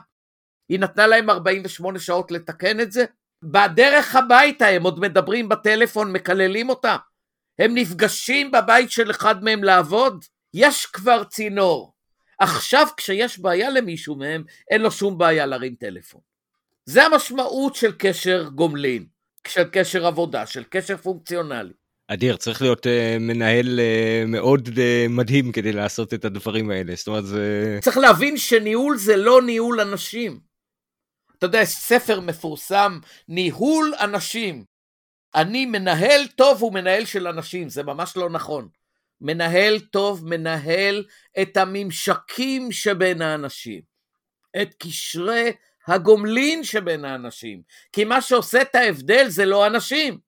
היא 0.69 0.81
נתנה 0.81 1.07
להם 1.07 1.31
48 1.31 1.99
שעות 1.99 2.31
לתקן 2.31 2.81
את 2.81 2.93
זה. 2.93 3.05
בדרך 3.43 4.17
הביתה 4.17 4.67
הם 4.67 4.83
עוד 4.83 5.01
מדברים 5.01 5.49
בטלפון, 5.49 6.13
מקללים 6.13 6.69
אותה. 6.69 6.97
הם 7.59 7.75
נפגשים 7.75 8.51
בבית 8.51 8.91
של 8.91 9.11
אחד 9.11 9.45
מהם 9.45 9.65
לעבוד? 9.65 10.25
יש 10.55 10.87
כבר 10.87 11.25
צינור. 11.25 11.93
עכשיו 12.39 12.87
כשיש 12.97 13.39
בעיה 13.39 13.71
למישהו 13.71 14.17
מהם, 14.17 14.45
אין 14.71 14.81
לו 14.81 14.91
שום 14.91 15.19
בעיה 15.19 15.47
להרים 15.47 15.75
טלפון. 15.75 16.21
זה 16.87 17.05
המשמעות 17.05 17.75
של 17.75 17.93
קשר 17.99 18.49
גומלין, 18.55 19.07
של 19.49 19.65
קשר 19.73 20.07
עבודה, 20.07 20.47
של 20.47 20.65
קשר 20.71 20.97
פונקציונלי. 20.97 21.73
אדיר, 22.09 22.37
צריך 22.37 22.63
להיות 22.63 22.87
uh, 22.87 22.91
מנהל 23.21 23.81
uh, 23.81 24.27
מאוד 24.27 24.69
uh, 24.69 24.81
מדהים 25.09 25.53
כדי 25.53 25.73
לעשות 25.73 26.15
את 26.15 26.25
הדברים 26.25 26.71
האלה, 26.71 26.95
זאת 26.95 27.07
אומרת 27.07 27.27
זה... 27.27 27.79
צריך 27.83 27.99
להבין 27.99 28.37
שניהול 28.37 28.97
זה 28.97 29.17
לא 29.17 29.43
ניהול 29.43 29.81
אנשים. 29.81 30.48
אתה 31.39 31.47
יודע, 31.47 31.65
ספר 31.65 32.21
מפורסם, 32.21 32.99
ניהול 33.29 33.95
אנשים. 34.01 34.65
אני 35.35 35.67
מנהל 35.67 36.27
טוב 36.27 36.63
הוא 36.63 36.73
מנהל 36.73 37.05
של 37.05 37.27
אנשים, 37.27 37.69
זה 37.69 37.83
ממש 37.83 38.17
לא 38.17 38.31
נכון. 38.31 38.69
מנהל 39.21 39.79
טוב 39.79 40.27
מנהל 40.27 41.05
את 41.43 41.57
הממשקים 41.57 42.73
שבין 42.73 43.23
האנשים, 43.23 43.81
את 44.63 44.75
קשרי 44.79 45.53
הגומלין 45.87 46.65
שבין 46.65 47.05
האנשים, 47.05 47.63
כי 47.93 48.05
מה 48.05 48.21
שעושה 48.21 48.63
את 48.63 48.75
ההבדל 48.75 49.29
זה 49.29 49.45
לא 49.45 49.67
אנשים. 49.67 50.19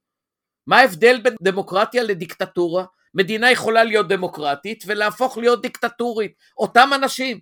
מה 0.66 0.78
ההבדל 0.78 1.20
בין 1.20 1.34
דמוקרטיה 1.42 2.02
לדיקטטורה? 2.02 2.84
מדינה 3.14 3.50
יכולה 3.50 3.84
להיות 3.84 4.08
דמוקרטית 4.08 4.84
ולהפוך 4.86 5.38
להיות 5.38 5.62
דיקטטורית, 5.62 6.32
אותם 6.56 6.90
אנשים. 6.94 7.40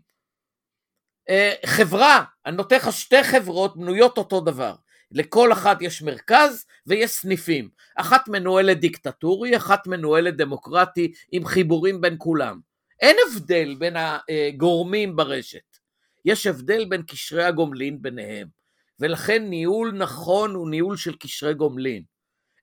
אה, 1.29 1.53
חברה, 1.67 2.25
אני 2.47 2.57
נותן 2.57 2.77
לך 2.77 2.93
שתי 2.93 3.25
חברות 3.25 3.77
בנויות 3.77 4.19
אותו 4.19 4.41
דבר. 4.41 4.75
לכל 5.13 5.53
אחת 5.53 5.83
יש 5.83 6.03
מרכז 6.03 6.65
ויש 6.87 7.11
סניפים. 7.11 7.69
אחת 7.97 8.29
מנוהלת 8.29 8.81
דיקטטורי, 8.81 9.57
אחת 9.57 9.87
מנוהלת 9.87 10.37
דמוקרטי 10.37 11.13
עם 11.33 11.45
חיבורים 11.45 12.01
בין 12.01 12.15
כולם. 12.19 12.61
אין 13.01 13.17
הבדל 13.27 13.75
בין 13.79 13.97
הגורמים 13.99 15.17
ברשת. 15.17 15.79
יש 16.25 16.47
הבדל 16.47 16.85
בין 16.85 17.03
קשרי 17.03 17.45
הגומלין 17.45 18.03
ביניהם. 18.03 18.49
ולכן 19.01 19.43
ניהול 19.49 19.93
נכון 19.93 20.55
הוא 20.55 20.71
ניהול 20.71 20.97
של 20.97 21.17
קשרי 21.17 21.55
גומלין. 21.55 22.03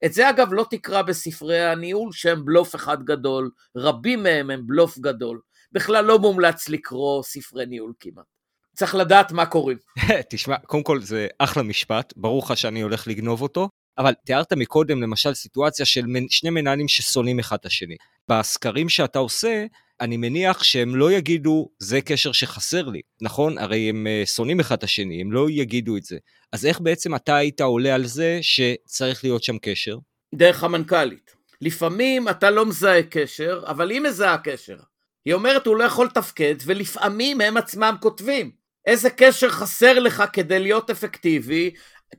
את 0.05 0.13
זה 0.13 0.29
אגב 0.29 0.53
לא 0.53 0.65
תקרא 0.69 1.01
בספרי 1.01 1.65
הניהול 1.65 2.11
שהם 2.11 2.45
בלוף 2.45 2.75
אחד 2.75 3.03
גדול, 3.03 3.51
רבים 3.75 4.23
מהם 4.23 4.49
הם 4.49 4.67
בלוף 4.67 4.97
גדול. 4.97 5.39
בכלל 5.71 6.05
לא 6.05 6.19
מומלץ 6.19 6.69
לקרוא 6.69 7.23
ספרי 7.23 7.65
ניהול 7.65 7.93
כמעט. 7.99 8.34
צריך 8.75 8.95
לדעת 8.95 9.31
מה 9.31 9.45
קוראים. 9.45 9.77
תשמע, 10.29 10.57
קודם 10.57 10.83
כל 10.83 11.01
זה 11.01 11.27
אחלה 11.39 11.63
משפט, 11.63 12.13
ברור 12.15 12.43
לך 12.45 12.57
שאני 12.57 12.81
הולך 12.81 13.07
לגנוב 13.07 13.41
אותו, 13.41 13.69
אבל 13.97 14.13
תיארת 14.25 14.53
מקודם 14.53 15.01
למשל 15.01 15.33
סיטואציה 15.33 15.85
של 15.85 16.05
שני 16.29 16.49
מנהלים 16.49 16.87
ששונאים 16.87 17.39
אחד 17.39 17.57
את 17.59 17.65
השני. 17.65 17.95
בסקרים 18.29 18.89
שאתה 18.89 19.19
עושה, 19.19 19.65
אני 20.01 20.17
מניח 20.17 20.63
שהם 20.63 20.95
לא 20.95 21.11
יגידו, 21.11 21.69
זה 21.79 22.01
קשר 22.01 22.31
שחסר 22.31 22.89
לי, 22.89 23.01
נכון? 23.21 23.57
הרי 23.57 23.89
הם 23.89 24.07
אה, 24.07 24.23
שונאים 24.25 24.59
אחד 24.59 24.77
את 24.77 24.83
השני, 24.83 25.21
הם 25.21 25.31
לא 25.31 25.49
יגידו 25.49 25.97
את 25.97 26.03
זה. 26.03 26.17
אז 26.51 26.65
איך 26.65 26.79
בעצם 26.79 27.15
אתה 27.15 27.35
היית 27.35 27.61
עולה 27.61 27.95
על 27.95 28.05
זה 28.05 28.39
שצריך 28.41 29.23
להיות 29.23 29.43
שם 29.43 29.57
קשר? 29.57 29.97
דרך 30.35 30.63
המנכ"לית. 30.63 31.35
לפעמים 31.61 32.29
אתה 32.29 32.49
לא 32.49 32.65
מזהה 32.65 33.03
קשר, 33.03 33.63
אבל 33.67 33.89
היא 33.91 34.01
מזהה 34.01 34.37
קשר. 34.37 34.77
היא 35.25 35.33
אומרת 35.33 35.67
הוא 35.67 35.75
לא 35.75 35.83
יכול 35.83 36.05
לתפקד, 36.05 36.55
ולפעמים 36.65 37.41
הם 37.41 37.57
עצמם 37.57 37.95
כותבים. 38.01 38.64
איזה 38.85 39.09
קשר 39.09 39.49
חסר 39.49 39.99
לך 39.99 40.23
כדי 40.33 40.59
להיות 40.59 40.89
אפקטיבי? 40.89 41.73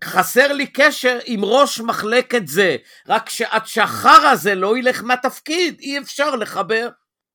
חסר 0.05 0.53
לי 0.53 0.67
קשר 0.67 1.19
עם 1.25 1.45
ראש 1.45 1.81
מחלקת 1.81 2.47
זה, 2.47 2.77
רק 3.09 3.29
שעד 3.29 3.67
שהחרא 3.67 4.31
הזה 4.31 4.55
לא 4.55 4.79
ילך 4.79 5.03
מהתפקיד, 5.03 5.81
אי 5.81 5.99
אפשר 5.99 6.37
לחבר. 6.37 6.89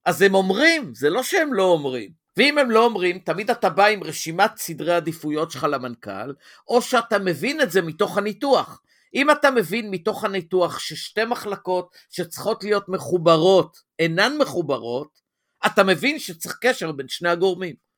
אז 0.06 0.22
הם 0.22 0.36
אומרים, 0.36 0.94
זה 0.96 1.10
לא 1.10 1.24
שהם 1.24 1.54
לא 1.54 1.64
אומרים. 1.64 2.22
ואם 2.38 2.58
הם 2.58 2.72
לא 2.72 2.86
אומרים, 2.86 3.20
תמיד 3.20 3.52
אתה 3.52 3.70
בא 3.70 3.86
עם 3.86 4.04
רשימת 4.04 4.58
סדרי 4.58 4.94
עדיפויות 4.94 5.52
שלך 5.52 5.64
למנכ"ל, 5.64 6.34
או 6.68 6.82
שאתה 6.82 7.20
מבין 7.20 7.62
את 7.62 7.72
זה 7.72 7.82
מתוך 7.82 8.18
הניתוח. 8.18 8.82
אם 9.14 9.32
אתה 9.32 9.52
מבין 9.52 9.92
מתוך 9.92 10.24
הניתוח 10.24 10.80
ששתי 10.80 11.26
מחלקות 11.26 11.96
שצריכות 12.10 12.64
להיות 12.64 12.90
מחוברות 12.90 13.78
אינן 14.00 14.38
מחוברות, 14.38 15.22
אתה 15.66 15.84
מבין 15.84 16.20
שצריך 16.20 16.58
קשר 16.62 16.92
בין 16.92 17.08
שני 17.08 17.30
הגורמים. 17.30 17.91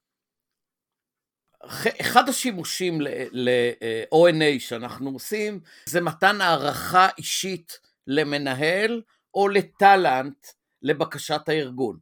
אחד 2.02 2.30
השימושים 2.30 3.02
ל-ONA 3.32 4.60
שאנחנו 4.60 5.10
עושים 5.10 5.60
זה 5.86 6.02
מתן 6.02 6.42
הערכה 6.42 7.08
אישית 7.18 7.80
למנהל 8.08 9.02
או 9.34 9.48
לטאלנט 9.50 10.48
לבקשת 10.82 11.42
הארגון. 11.50 11.98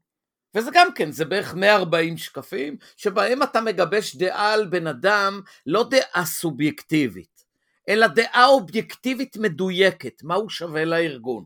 וזה 0.56 0.70
גם 0.74 0.94
כן, 0.94 1.12
זה 1.12 1.26
בערך 1.26 1.54
140 1.54 2.18
שקפים, 2.18 2.78
שבהם 2.98 3.44
אתה 3.44 3.62
מגבש 3.62 4.16
דעה 4.16 4.54
על 4.54 4.68
בן 4.68 4.88
אדם, 4.88 5.42
לא 5.66 5.90
דעה 5.90 6.26
סובייקטיבית, 6.26 7.46
אלא 7.90 8.08
דעה 8.08 8.46
אובייקטיבית 8.46 9.38
מדויקת, 9.38 10.24
מה 10.24 10.36
הוא 10.36 10.50
שווה 10.50 10.86
לארגון. 10.86 11.44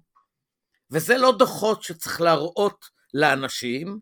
וזה 0.92 1.18
לא 1.18 1.38
דוחות 1.38 1.84
שצריך 1.84 2.22
להראות 2.22 2.86
לאנשים, 3.14 4.00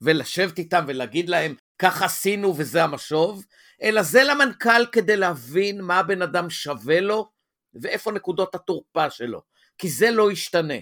ולשבת 0.00 0.58
איתם 0.58 0.84
ולהגיד 0.88 1.28
להם, 1.28 1.54
כך 1.80 2.02
עשינו 2.02 2.54
וזה 2.56 2.84
המשוב, 2.84 3.44
אלא 3.82 4.02
זה 4.02 4.24
למנכ"ל 4.24 4.86
כדי 4.92 5.16
להבין 5.16 5.80
מה 5.80 5.98
הבן 5.98 6.22
אדם 6.22 6.50
שווה 6.50 7.00
לו, 7.00 7.30
ואיפה 7.74 8.12
נקודות 8.12 8.54
התורפה 8.54 9.10
שלו, 9.10 9.42
כי 9.78 9.88
זה 9.88 10.10
לא 10.10 10.32
ישתנה. 10.32 10.74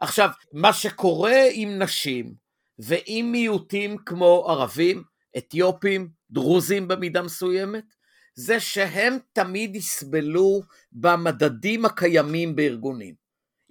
עכשיו, 0.00 0.30
מה 0.52 0.72
שקורה 0.72 1.42
עם 1.52 1.82
נשים, 1.82 2.34
ועם 2.78 3.32
מיעוטים 3.32 3.98
כמו 3.98 4.44
ערבים, 4.48 5.02
אתיופים, 5.38 6.08
דרוזים 6.30 6.88
במידה 6.88 7.22
מסוימת, 7.22 7.84
זה 8.34 8.60
שהם 8.60 9.18
תמיד 9.32 9.76
יסבלו 9.76 10.60
במדדים 10.92 11.84
הקיימים 11.84 12.56
בארגונים. 12.56 13.14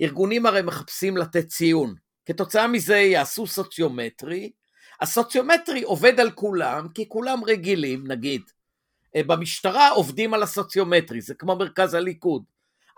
ארגונים 0.01 0.45
הרי 0.45 0.61
מחפשים 0.61 1.17
לתת 1.17 1.47
ציון. 1.47 1.95
כתוצאה 2.25 2.67
מזה 2.67 2.97
יעשו 2.97 3.47
סוציומטרי. 3.47 4.51
הסוציומטרי 5.01 5.81
עובד 5.81 6.19
על 6.19 6.31
כולם, 6.31 6.87
כי 6.93 7.09
כולם 7.09 7.43
רגילים, 7.43 8.07
נגיד. 8.07 8.41
אה, 9.15 9.23
במשטרה 9.23 9.89
עובדים 9.89 10.33
על 10.33 10.43
הסוציומטרי, 10.43 11.21
זה 11.21 11.33
כמו 11.33 11.55
מרכז 11.55 11.93
הליכוד. 11.93 12.43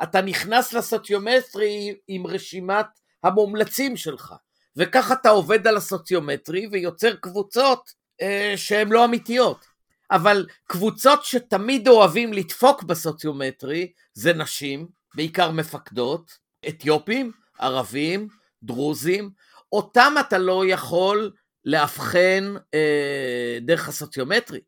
אתה 0.04 0.22
נכנס 0.22 0.74
לסוציומטרי 0.74 1.96
עם 2.08 2.28
רשימת 2.28 2.86
המומלצים 3.24 3.98
שלך. 3.98 4.34
וככה 4.76 5.14
אתה 5.14 5.30
עובד 5.30 5.68
על 5.68 5.78
הסוציומטרי 5.78 6.68
ויוצר 6.72 7.16
קבוצות 7.16 7.94
אה, 8.22 8.54
שהן 8.56 8.90
לא 8.90 9.06
אמיתיות. 9.06 9.66
אבל 10.12 10.46
קבוצות 10.68 11.26
שתמיד 11.26 11.88
אוהבים 11.88 12.34
לדפוק 12.34 12.84
בסוציומטרי 12.84 13.92
זה 14.14 14.34
נשים, 14.34 14.88
בעיקר 15.16 15.52
מפקדות, 15.52 16.38
אתיופים, 16.68 17.32
ערבים, 17.60 18.28
דרוזים, 18.64 19.30
אותם 19.72 20.14
אתה 20.20 20.38
לא 20.38 20.64
יכול 20.66 21.32
לאבחן 21.70 22.54
אה, 22.74 23.58
דרך 23.62 23.90
הסוציומטרי. 23.90 24.60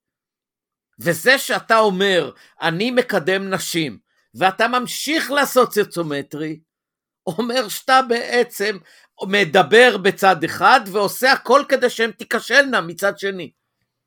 וזה 1.00 1.38
שאתה 1.38 1.80
אומר, 1.80 2.32
אני 2.62 2.92
מקדם 2.92 3.50
נשים, 3.50 3.98
ואתה 4.36 4.68
ממשיך 4.68 5.32
לעשות 5.32 5.74
סוציומטרי, 5.74 6.60
אומר 7.28 7.68
שאתה 7.68 8.02
בעצם 8.10 8.78
מדבר 9.24 9.98
בצד 9.98 10.44
אחד 10.44 10.82
ועושה 10.92 11.32
הכל 11.32 11.64
כדי 11.70 11.90
שהן 11.90 12.12
תיכשלנה 12.12 12.82
מצד 12.82 13.20
שני. 13.20 13.52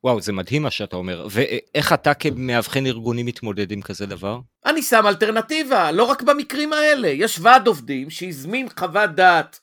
וואו, 0.05 0.21
זה 0.21 0.33
מדהים 0.33 0.63
מה 0.63 0.71
שאתה 0.71 0.97
אומר. 0.97 1.27
ואיך 1.31 1.93
אתה 1.93 2.15
כמאבחן 2.15 2.87
ארגונים 2.87 3.27
מתמודד 3.27 3.73
עם 3.73 3.83
כזה 3.83 4.07
דבר? 4.07 4.41
אני 4.67 4.83
שם 4.83 5.07
אלטרנטיבה, 5.07 5.91
לא 5.93 6.05
רק 6.05 6.23
במקרים 6.23 6.73
האלה. 6.73 7.09
יש 7.09 7.39
ועד 7.41 7.67
עובדים 7.67 8.11
שהזמין 8.11 8.69
חוות 8.79 9.11
דעת 9.11 9.61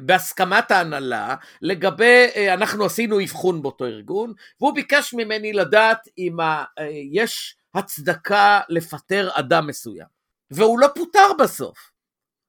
בהסכמת 0.00 0.70
ההנהלה 0.70 1.34
לגבי, 1.62 2.26
אה, 2.36 2.54
אנחנו 2.54 2.84
עשינו 2.84 3.20
אבחון 3.20 3.62
באותו 3.62 3.86
ארגון, 3.86 4.32
והוא 4.60 4.74
ביקש 4.74 5.14
ממני 5.14 5.52
לדעת 5.52 6.08
אם 6.18 6.40
ה, 6.40 6.64
אה, 6.78 6.88
יש 7.12 7.56
הצדקה 7.74 8.60
לפטר 8.68 9.28
אדם 9.32 9.66
מסוים. 9.66 10.06
והוא 10.50 10.78
לא 10.78 10.88
פוטר 10.94 11.32
בסוף. 11.38 11.90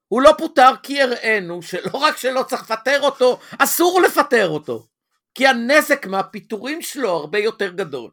הוא 0.08 0.22
לא 0.22 0.32
פוטר 0.38 0.72
כי 0.84 1.02
הראינו 1.02 1.62
שלא 1.62 1.92
רק 1.94 2.18
שלא 2.18 2.44
צריך 2.44 2.62
לפטר 2.62 3.02
אותו, 3.02 3.40
אסור 3.60 4.02
לפטר 4.02 4.50
אותו. 4.50 4.88
כי 5.36 5.48
הנזק 5.48 6.06
מהפיטורים 6.06 6.82
שלו 6.82 7.10
הרבה 7.10 7.40
יותר 7.40 7.72
גדול. 7.72 8.12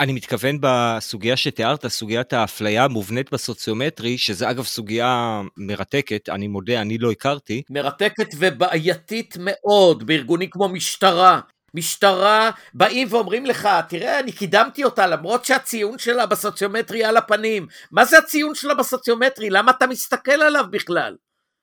אני 0.00 0.12
מתכוון 0.12 0.58
בסוגיה 0.60 1.36
שתיארת, 1.36 1.86
סוגיית 1.86 2.32
האפליה 2.32 2.84
המובנית 2.84 3.32
בסוציומטרי, 3.32 4.18
שזה 4.18 4.50
אגב 4.50 4.64
סוגיה 4.64 5.40
מרתקת, 5.56 6.28
אני 6.28 6.48
מודה, 6.48 6.80
אני 6.80 6.98
לא 6.98 7.10
הכרתי. 7.10 7.62
מרתקת 7.70 8.28
ובעייתית 8.38 9.36
מאוד 9.40 10.06
בארגונים 10.06 10.48
כמו 10.50 10.68
משטרה. 10.68 11.40
משטרה 11.74 12.50
באים 12.74 13.08
ואומרים 13.10 13.46
לך, 13.46 13.68
תראה, 13.88 14.20
אני 14.20 14.32
קידמתי 14.32 14.84
אותה 14.84 15.06
למרות 15.06 15.44
שהציון 15.44 15.98
שלה 15.98 16.26
בסוציומטרי 16.26 17.04
על 17.04 17.16
הפנים. 17.16 17.66
מה 17.92 18.04
זה 18.04 18.18
הציון 18.18 18.54
שלה 18.54 18.74
בסוציומטרי? 18.74 19.50
למה 19.50 19.70
אתה 19.70 19.86
מסתכל 19.86 20.42
עליו 20.42 20.64
בכלל? 20.70 21.16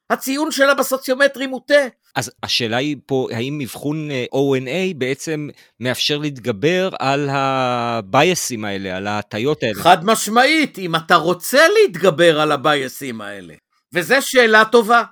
הציון 0.10 0.52
שלה 0.52 0.74
בסוציומטרי 0.74 1.48
מוטה. 1.48 1.74
אז 2.16 2.32
השאלה 2.44 2.78
היא 2.78 2.98
פה, 3.06 3.28
האם 3.32 3.60
אבחון 3.64 4.12
אה, 4.12 4.26
ONA 4.34 4.98
בעצם 4.98 5.50
מאפשר 5.80 6.18
להתגבר 6.18 6.90
על 7.00 7.30
הבייסים 7.32 8.66
האלה, 8.66 8.98
על 8.98 9.08
ההטיות 9.08 9.64
האלה? 9.64 9.84
חד 9.84 10.06
משמעית, 10.06 10.80
אם 10.80 10.96
אתה 10.96 11.16
רוצה 11.16 11.62
להתגבר 11.68 12.40
על 12.40 12.52
הבייסים 12.52 13.22
האלה. 13.22 13.54
וזו 13.94 14.16
שאלה 14.22 14.66
טובה. 14.66 15.04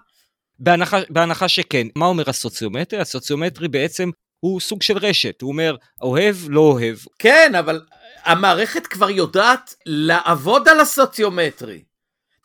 בהנחה, 0.60 0.98
בהנחה 1.10 1.48
שכן. 1.48 1.88
מה 1.96 2.06
אומר 2.06 2.30
הסוציומטרי? 2.30 3.00
הסוציומטרי 3.00 3.68
בעצם 3.68 4.10
הוא 4.40 4.60
סוג 4.60 4.82
של 4.82 4.98
רשת, 4.98 5.42
הוא 5.42 5.52
אומר, 5.52 5.76
אוהב, 6.02 6.36
לא 6.50 6.60
אוהב. 6.60 6.98
כן, 7.20 7.52
אבל 7.60 7.82
המערכת 8.24 8.88
כבר 8.88 9.10
יודעת 9.10 9.76
לעבוד 9.86 10.68
על 10.68 10.80
הסוציומטרי. 10.80 11.82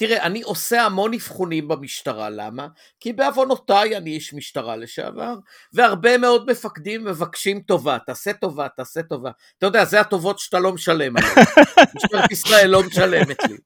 תראה, 0.03 0.23
אני 0.23 0.43
עושה 0.43 0.83
המון 0.83 1.15
אבחונים 1.15 1.69
במשטרה, 1.69 2.31
למה? 2.31 2.67
כי 3.01 3.13
בעוונותיי 3.13 3.97
אני 3.97 4.11
איש 4.11 4.35
משטרה 4.35 4.77
לשעבר, 4.77 5.35
והרבה 5.73 6.19
מאוד 6.19 6.51
מפקדים 6.51 7.05
מבקשים 7.05 7.61
טובה, 7.61 7.99
תעשה 8.07 8.33
טובה, 8.33 8.69
תעשה 8.77 9.03
טובה. 9.03 9.31
אתה 9.59 9.67
יודע, 9.67 9.85
זה 9.85 10.01
הטובות 10.01 10.39
שאתה 10.39 10.59
לא 10.59 10.73
משלם 10.73 11.17
עליהן. 11.17 11.35
משטרת 11.97 12.31
ישראל 12.33 12.71
לא 12.71 12.83
משלמת 12.83 13.43
לי. 13.49 13.57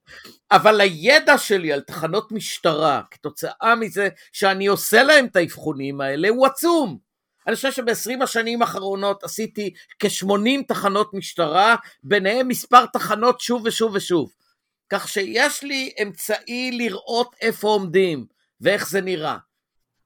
אבל 0.51 0.81
הידע 0.81 1.39
שלי 1.39 1.73
על 1.73 1.81
תחנות 1.81 2.33
משטרה, 2.33 3.03
כתוצאה 3.11 3.75
מזה 3.81 4.09
שאני 4.33 4.67
עושה 4.67 5.03
להם 5.03 5.27
את 5.27 5.37
האבחונים 5.37 6.01
האלה, 6.01 6.29
הוא 6.29 6.47
עצום. 6.47 6.99
אני 7.47 7.57
חושב 7.57 7.73
שב-20 7.73 8.23
השנים 8.23 8.63
האחרונות 8.63 9.25
עשיתי 9.25 9.75
כ-80 9.99 10.63
תחנות 10.69 11.15
משטרה, 11.15 11.77
ביניהם 12.03 12.49
מספר 12.49 12.87
תחנות 12.87 13.41
שוב 13.41 13.63
ושוב 13.65 13.95
ושוב. 13.95 14.46
כך 14.91 15.09
שיש 15.09 15.63
לי 15.63 15.91
אמצעי 16.03 16.71
לראות 16.73 17.35
איפה 17.41 17.69
עומדים 17.69 18.27
ואיך 18.61 18.89
זה 18.89 19.01
נראה. 19.01 19.37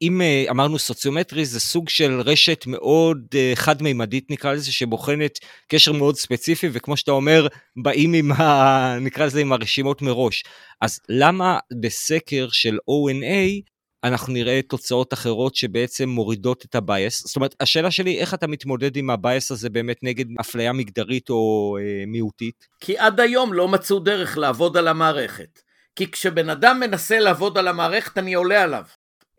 אם 0.03 0.21
אה, 0.21 0.51
אמרנו 0.51 0.79
סוציומטרי, 0.79 1.45
זה 1.45 1.61
סוג 1.61 1.89
של 1.89 2.21
רשת 2.21 2.65
מאוד 2.67 3.19
אה, 3.35 3.57
חד-מימדית 3.57 4.31
נקרא 4.31 4.53
לזה, 4.53 4.73
שבוחנת 4.73 5.39
קשר 5.69 5.93
מאוד 5.93 6.17
ספציפי, 6.17 6.69
וכמו 6.73 6.97
שאתה 6.97 7.11
אומר, 7.11 7.47
באים 7.77 8.13
עם 8.13 8.33
ה... 8.33 8.99
נקרא 9.01 9.27
לזה 9.27 9.41
עם 9.41 9.53
הרשימות 9.53 10.03
מראש. 10.03 10.45
אז 10.81 11.01
למה 11.09 11.59
בסקר 11.81 12.49
של 12.53 12.79
ONA 12.91 13.70
אנחנו 14.05 14.33
נראה 14.33 14.61
תוצאות 14.69 15.13
אחרות 15.13 15.55
שבעצם 15.55 16.09
מורידות 16.09 16.65
את 16.65 16.75
ה 16.75 16.84
bias. 16.84 17.27
זאת 17.27 17.37
אומרת, 17.37 17.55
השאלה 17.61 17.91
שלי, 17.91 18.19
איך 18.19 18.35
אתה 18.35 18.47
מתמודד 18.47 18.97
עם 18.97 19.11
ה 19.11 19.19
bias 19.19 19.51
הזה 19.51 19.71
באמת 19.71 19.97
נגד 20.03 20.25
אפליה 20.41 20.73
מגדרית 20.73 21.31
או 21.31 21.77
אה, 21.81 22.05
מיעוטית? 22.07 22.67
כי 22.81 22.99
עד 22.99 23.21
היום 23.21 23.53
לא 23.53 23.69
מצאו 23.69 23.99
דרך 23.99 24.39
לעבוד 24.39 24.77
על 24.77 24.89
המערכת. 24.89 25.61
כי 25.97 26.11
כשבן 26.11 26.51
אדם 26.51 26.81
מנסה 26.81 27.19
לעבוד 27.19 27.59
על 27.59 27.69
המערכת, 27.69 28.19
אני 28.19 28.35
עולה 28.35 28.63
עליו. 28.63 28.85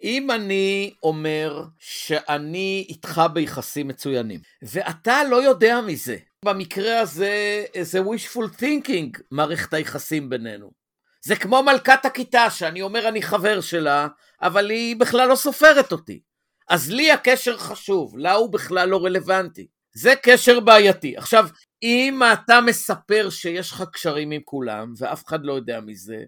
אם 0.03 0.32
אני 0.32 0.93
אומר 1.03 1.64
שאני 1.80 2.86
איתך 2.89 3.22
ביחסים 3.34 3.88
מצוינים, 3.88 4.39
ואתה 4.62 5.24
לא 5.30 5.43
יודע 5.43 5.82
מזה, 5.88 6.18
במקרה 6.45 6.99
הזה 6.99 7.64
זה 7.82 7.99
wishful 7.99 8.62
thinking, 8.62 9.22
מערכת 9.32 9.74
היחסים 9.74 10.30
בינינו. 10.30 10.80
זה 11.22 11.36
כמו 11.36 11.63
מלכת 11.63 12.05
הכיתה, 12.05 12.49
שאני 12.49 12.82
אומר 12.82 13.07
אני 13.07 13.22
חבר 13.22 13.61
שלה, 13.61 14.07
אבל 14.41 14.69
היא 14.69 14.95
בכלל 14.95 15.30
לא 15.30 15.36
סופרת 15.36 15.91
אותי. 15.91 16.22
אז 16.69 16.91
לי 16.91 17.11
הקשר 17.11 17.57
חשוב, 17.57 18.17
לה 18.17 18.34
הוא 18.34 18.53
בכלל 18.53 18.89
לא 18.89 19.05
רלוונטי. 19.05 19.67
זה 19.93 20.13
קשר 20.24 20.59
בעייתי. 20.59 21.17
עכשיו, 21.17 21.47
אם 21.84 22.22
אתה 22.34 22.61
מספר 22.61 23.30
שיש 23.30 23.72
לך 23.72 23.84
קשרים 23.93 24.32
עם 24.32 24.41
כולם, 24.45 24.93
ואף 24.97 25.26
אחד 25.28 25.45
לא 25.45 25.53
יודע 25.53 25.80
מזה, 25.80 26.24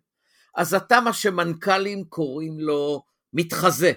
אז 0.55 0.73
אתה 0.73 0.99
מה 0.99 1.13
שמנכ"לים 1.13 2.03
קוראים 2.09 2.59
לו 2.59 3.03
מתחזה. 3.33 3.91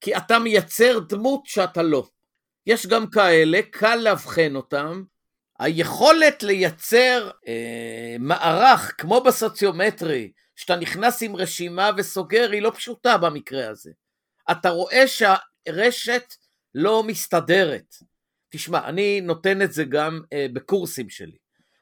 כי 0.00 0.16
אתה 0.16 0.38
מייצר 0.38 0.98
דמות 0.98 1.46
שאתה 1.46 1.82
לא. 1.82 2.06
יש 2.66 2.86
גם 2.86 3.10
כאלה, 3.10 3.60
קל 3.70 3.96
לאבחן 3.96 4.56
אותם. 4.56 5.02
היכולת 5.58 6.42
לייצר 6.42 7.30
אה, 7.48 8.16
מערך, 8.18 8.94
כמו 8.98 9.20
בסוציומטרי, 9.20 10.32
שאתה 10.56 10.76
נכנס 10.76 11.22
עם 11.22 11.36
רשימה 11.36 11.90
וסוגר, 11.96 12.50
היא 12.50 12.62
לא 12.62 12.72
פשוטה 12.74 13.18
במקרה 13.18 13.68
הזה. 13.68 13.90
אתה 14.50 14.70
רואה 14.70 15.04
שהרשת 15.08 16.34
לא 16.74 17.02
מסתדרת. 17.02 17.94
תשמע, 18.50 18.88
אני 18.88 19.20
נותן 19.20 19.62
את 19.62 19.72
זה 19.72 19.84
גם 19.84 20.20
אה, 20.32 20.46
בקורסים 20.52 21.10
שלי. 21.10 21.36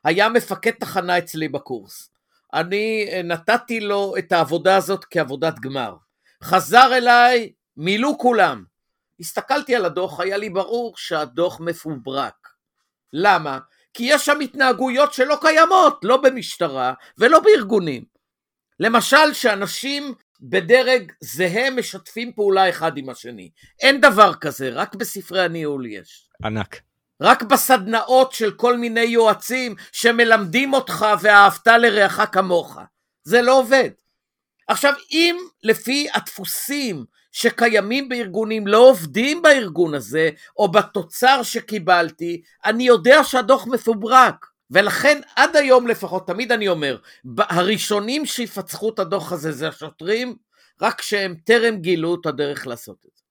היה 0.05 0.29
מפקד 0.29 0.71
תחנה 0.71 1.19
אצלי 1.19 1.49
בקורס. 1.49 2.11
אני 2.55 3.09
אה, 3.13 3.23
נתתי 3.23 3.81
לו 3.81 4.15
את 4.19 4.33
העבודה 4.33 4.77
הזאת 4.77 5.05
כעבודת 5.11 5.59
גמר. 5.59 5.97
חזר 6.43 6.91
אליי, 6.93 7.53
מילאו 7.77 8.19
כולם. 8.19 8.65
הסתכלתי 9.21 9.77
על 9.77 9.85
הדוח, 9.85 10.21
היה 10.21 10.37
לי 10.37 10.51
ברור 10.51 10.95
שהדוח 10.97 11.61
מפוברק. 11.61 12.50
למה? 13.13 13.59
כי 13.95 14.05
יש 14.05 14.25
שם 14.25 14.41
התנהגויות 14.41 15.13
שלא 15.13 15.37
קיימות, 15.41 16.01
לא 16.03 16.17
במשטרה 16.17 16.93
ולא 17.19 17.41
בארגונים. 17.41 18.05
למשל, 18.81 19.33
שאנשים 19.33 20.15
בדרג 20.41 21.13
זהה 21.21 21.71
משתפים 21.71 22.33
פעולה 22.33 22.69
אחד 22.69 22.97
עם 22.97 23.09
השני. 23.09 23.51
אין 23.81 24.01
דבר 24.01 24.35
כזה, 24.35 24.71
רק 24.73 24.95
בספרי 24.95 25.45
הניהול 25.45 25.87
יש. 25.87 26.29
ענק. 26.45 26.81
רק 27.23 27.43
בסדנאות 27.43 28.33
של 28.33 28.51
כל 28.51 28.77
מיני 28.77 29.01
יועצים 29.01 29.75
שמלמדים 29.93 30.73
אותך 30.73 31.07
ואהבת 31.21 31.67
לרעך 31.67 32.21
כמוך. 32.33 32.79
זה 33.23 33.43
לא 33.43 33.59
עובד. 33.59 33.91
עכשיו, 34.69 34.95
אם 35.11 35.37
לפי 35.63 36.09
הדפוסים 36.15 37.05
שקיימים 37.33 38.09
בארגונים 38.09 38.67
לא 38.67 38.91
עובדים 38.91 39.43
בארגון 39.43 39.95
הזה, 39.95 40.31
או 40.57 40.71
בתוצר 40.71 41.43
שקיבלתי, 41.43 42.43
אני 42.65 42.85
יודע 42.85 43.25
שהדוח 43.25 43.67
מפוברק. 43.67 44.47
ולכן 44.71 45.21
עד 45.37 45.57
היום 45.57 45.87
לפחות, 45.87 46.27
תמיד 46.27 46.53
אני 46.53 46.69
אומר, 46.69 46.97
הראשונים 47.39 48.27
שיפצחו 48.27 48.91
את 48.91 48.99
הדוח 48.99 49.33
הזה 49.33 49.53
זה 49.53 49.69
השוטרים, 49.69 50.37
רק 50.83 51.03
שהם 51.03 51.35
טרם 51.45 51.77
גילו 51.77 52.15
את 52.21 52.27
הדרך 52.27 52.67
לעשות 52.67 52.97
את 53.07 53.11
זה. 53.17 53.23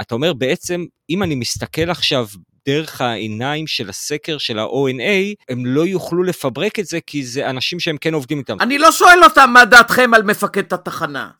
אתה 0.00 0.14
אומר 0.14 0.32
בעצם, 0.32 0.84
אם 1.10 1.22
אני 1.22 1.34
מסתכל 1.34 1.90
עכשיו 1.90 2.26
דרך 2.66 3.00
העיניים 3.00 3.66
של 3.66 3.88
הסקר 3.88 4.38
של 4.38 4.58
ה-ONA, 4.58 5.34
הם 5.48 5.66
לא 5.66 5.86
יוכלו 5.86 6.22
לפברק 6.22 6.78
את 6.78 6.86
זה 6.86 6.98
כי 7.06 7.24
זה 7.24 7.50
אנשים 7.50 7.80
שהם 7.80 7.96
כן 7.98 8.14
עובדים 8.14 8.38
איתם. 8.38 8.56
אני 8.60 8.78
לא 8.78 8.92
שואל 8.92 9.24
אותם 9.24 9.50
מה 9.52 9.64
דעתכם 9.64 10.14
על 10.14 10.22
מפקד 10.22 10.72
התחנה. 10.74 11.30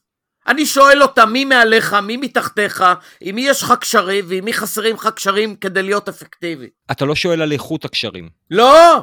אני 0.46 0.66
שואל 0.66 1.02
אותם 1.02 1.32
מי 1.32 1.44
מעליך, 1.44 1.94
מי 1.94 2.16
מתחתיך, 2.16 2.84
עם 3.20 3.34
מי 3.34 3.48
יש 3.48 3.62
לך 3.62 3.74
קשרים 3.80 4.24
ועם 4.28 4.44
מי 4.44 4.52
חסרים 4.52 4.94
לך 4.94 5.08
קשרים 5.14 5.56
כדי 5.56 5.82
להיות 5.82 6.08
אפקטיבי. 6.08 6.68
אתה 6.90 7.04
לא 7.04 7.14
שואל 7.14 7.42
על 7.42 7.52
איכות 7.52 7.84
הקשרים. 7.84 8.28
לא! 8.50 8.98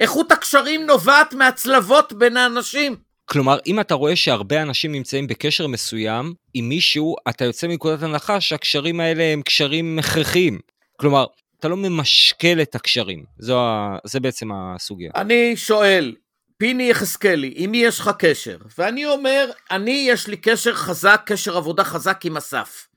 איכות 0.00 0.32
הקשרים 0.32 0.86
נובעת 0.86 1.34
מהצלבות 1.34 2.12
בין 2.12 2.36
האנשים. 2.36 2.96
כלומר, 3.24 3.58
אם 3.66 3.80
אתה 3.80 3.94
רואה 3.94 4.16
שהרבה 4.16 4.62
אנשים 4.62 4.92
נמצאים 4.92 5.26
בקשר 5.26 5.66
מסוים 5.66 6.34
עם 6.54 6.68
מישהו, 6.68 7.16
אתה 7.28 7.44
יוצא 7.44 7.66
מנקודת 7.66 8.02
הנחה 8.02 8.40
שהקשרים 8.40 9.00
האלה 9.00 9.22
הם 9.22 9.42
קשרים 9.42 9.98
הכרחיים. 9.98 10.58
כלומר, 10.96 11.24
אתה 11.60 11.68
לא 11.68 11.76
ממשקל 11.76 12.62
את 12.62 12.74
הקשרים, 12.74 13.24
זו, 13.38 13.60
זה 14.04 14.20
בעצם 14.20 14.48
הסוגיה. 14.52 15.10
אני 15.14 15.56
שואל, 15.56 16.14
פיני 16.62 16.90
יחזקאלי, 16.90 17.52
עם 17.56 17.70
מי 17.70 17.78
יש 17.78 18.00
לך 18.00 18.10
קשר? 18.18 18.56
ואני 18.78 19.06
אומר, 19.06 19.50
אני 19.70 20.06
יש 20.08 20.26
לי 20.26 20.36
קשר 20.36 20.74
חזק, 20.74 21.22
קשר 21.26 21.56
עבודה 21.56 21.84
חזק 21.84 22.24
עם 22.24 22.36
אסף. 22.36 22.88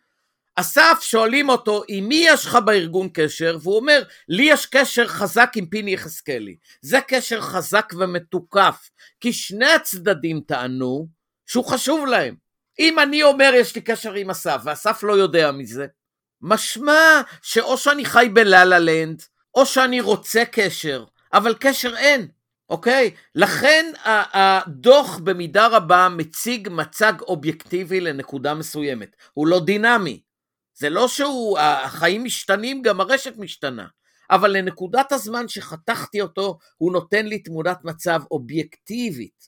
אסף, 0.56 0.98
שואלים 1.02 1.50
אותו, 1.50 1.84
עם 1.88 2.08
מי 2.08 2.24
יש 2.28 2.46
לך 2.46 2.56
בארגון 2.56 3.10
קשר? 3.14 3.58
והוא 3.62 3.76
אומר, 3.76 4.04
לי 4.30 4.44
יש 4.44 4.66
קשר 4.66 5.08
חזק 5.08 5.52
עם 5.56 5.66
פיני 5.66 5.94
יחזקאלי. 5.94 6.56
זה 6.82 7.00
קשר 7.08 7.42
חזק 7.42 7.94
ומתוקף, 7.98 8.90
כי 9.20 9.34
שני 9.34 9.72
הצדדים 9.72 10.42
טענו 10.48 11.08
שהוא 11.46 11.66
חשוב 11.66 12.06
להם. 12.06 12.36
אם 12.80 13.00
אני 13.00 13.24
אומר, 13.24 13.52
יש 13.56 13.76
לי 13.76 13.82
קשר 13.82 14.14
עם 14.14 14.30
אסף, 14.30 14.62
ואסף 14.64 15.04
לא 15.04 15.14
יודע 15.14 15.52
מזה, 15.52 15.86
משמע 16.42 17.22
שאו 17.42 17.78
שאני 17.78 18.06
חי 18.06 18.30
בלה-לה 18.34 18.80
לנד, 18.80 19.24
או 19.56 19.66
שאני 19.66 20.02
רוצה 20.02 20.44
קשר, 20.52 21.06
אבל 21.34 21.56
קשר 21.60 21.98
אין. 21.98 22.28
אוקיי? 22.70 23.12
לכן 23.36 23.92
הדוח 24.04 25.18
במידה 25.18 25.68
רבה 25.68 26.08
מציג 26.10 26.70
מצג 26.72 27.14
אובייקטיבי 27.22 28.02
לנקודה 28.02 28.54
מסוימת. 28.54 29.16
הוא 29.34 29.48
לא 29.48 29.60
דינמי. 29.66 30.22
זה 30.74 30.90
לא 30.90 31.08
שהחיים 31.08 32.24
משתנים, 32.24 32.82
גם 32.82 33.02
הרשת 33.02 33.38
משתנה. 33.38 33.88
אבל 34.32 34.58
לנקודת 34.58 35.12
הזמן 35.12 35.48
שחתכתי 35.48 36.22
אותו, 36.22 36.58
הוא 36.78 36.92
נותן 36.92 37.26
לי 37.26 37.40
תמונת 37.40 37.84
מצב 37.84 38.22
אובייקטיבית. 38.32 39.48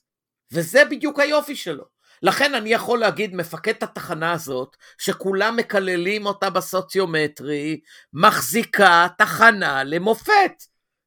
וזה 0.52 0.84
בדיוק 0.84 1.20
היופי 1.20 1.56
שלו. 1.56 1.84
לכן 2.22 2.54
אני 2.54 2.72
יכול 2.72 2.98
להגיד, 2.98 3.34
מפקד 3.34 3.72
התחנה 3.82 4.32
הזאת, 4.32 4.76
שכולם 4.98 5.56
מקללים 5.56 6.26
אותה 6.26 6.50
בסוציומטרי, 6.50 7.80
מחזיקה 8.12 9.06
תחנה 9.18 9.84
למופת. 9.84 10.62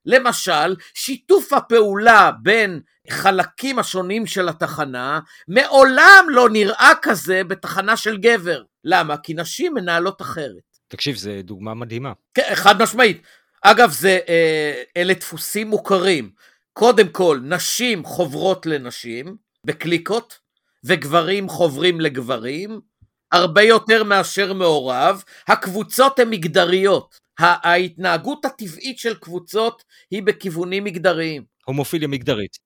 למשל, 0.05 0.75
שיתוף 0.93 1.53
הפעולה 1.53 2.31
בין 2.41 2.81
חלקים 3.09 3.79
השונים 3.79 4.25
של 4.25 4.49
התחנה 4.49 5.19
מעולם 5.47 6.25
לא 6.29 6.49
נראה 6.49 6.91
כזה 7.01 7.43
בתחנה 7.43 7.97
של 7.97 8.17
גבר. 8.17 8.63
למה? 8.83 9.17
כי 9.17 9.33
נשים 9.33 9.73
מנהלות 9.73 10.21
אחרת. 10.21 10.71
תקשיב, 10.87 11.15
זו 11.15 11.31
דוגמה 11.43 11.73
מדהימה. 11.73 12.11
כן, 12.33 12.55
חד 12.55 12.81
משמעית. 12.81 13.21
אגב, 13.61 13.91
זה, 13.91 14.19
אה, 14.29 14.83
אלה 14.97 15.13
דפוסים 15.13 15.67
מוכרים. 15.67 16.31
קודם 16.73 17.07
כל, 17.07 17.39
נשים 17.43 18.05
חוברות 18.05 18.65
לנשים 18.65 19.35
בקליקות, 19.65 20.39
וגברים 20.83 21.49
חוברים 21.49 22.01
לגברים, 22.01 22.81
הרבה 23.31 23.61
יותר 23.61 24.03
מאשר 24.03 24.53
מעורב. 24.53 25.23
הקבוצות 25.47 26.19
הן 26.19 26.29
מגדריות. 26.29 27.19
ההתנהגות 27.39 28.45
הטבעית 28.45 28.97
של 28.97 29.15
קבוצות 29.15 29.83
היא 30.11 30.23
בכיוונים 30.23 30.83
מגדריים. 30.83 31.43
הומופיליה 31.65 32.07
מגדרית. 32.07 32.57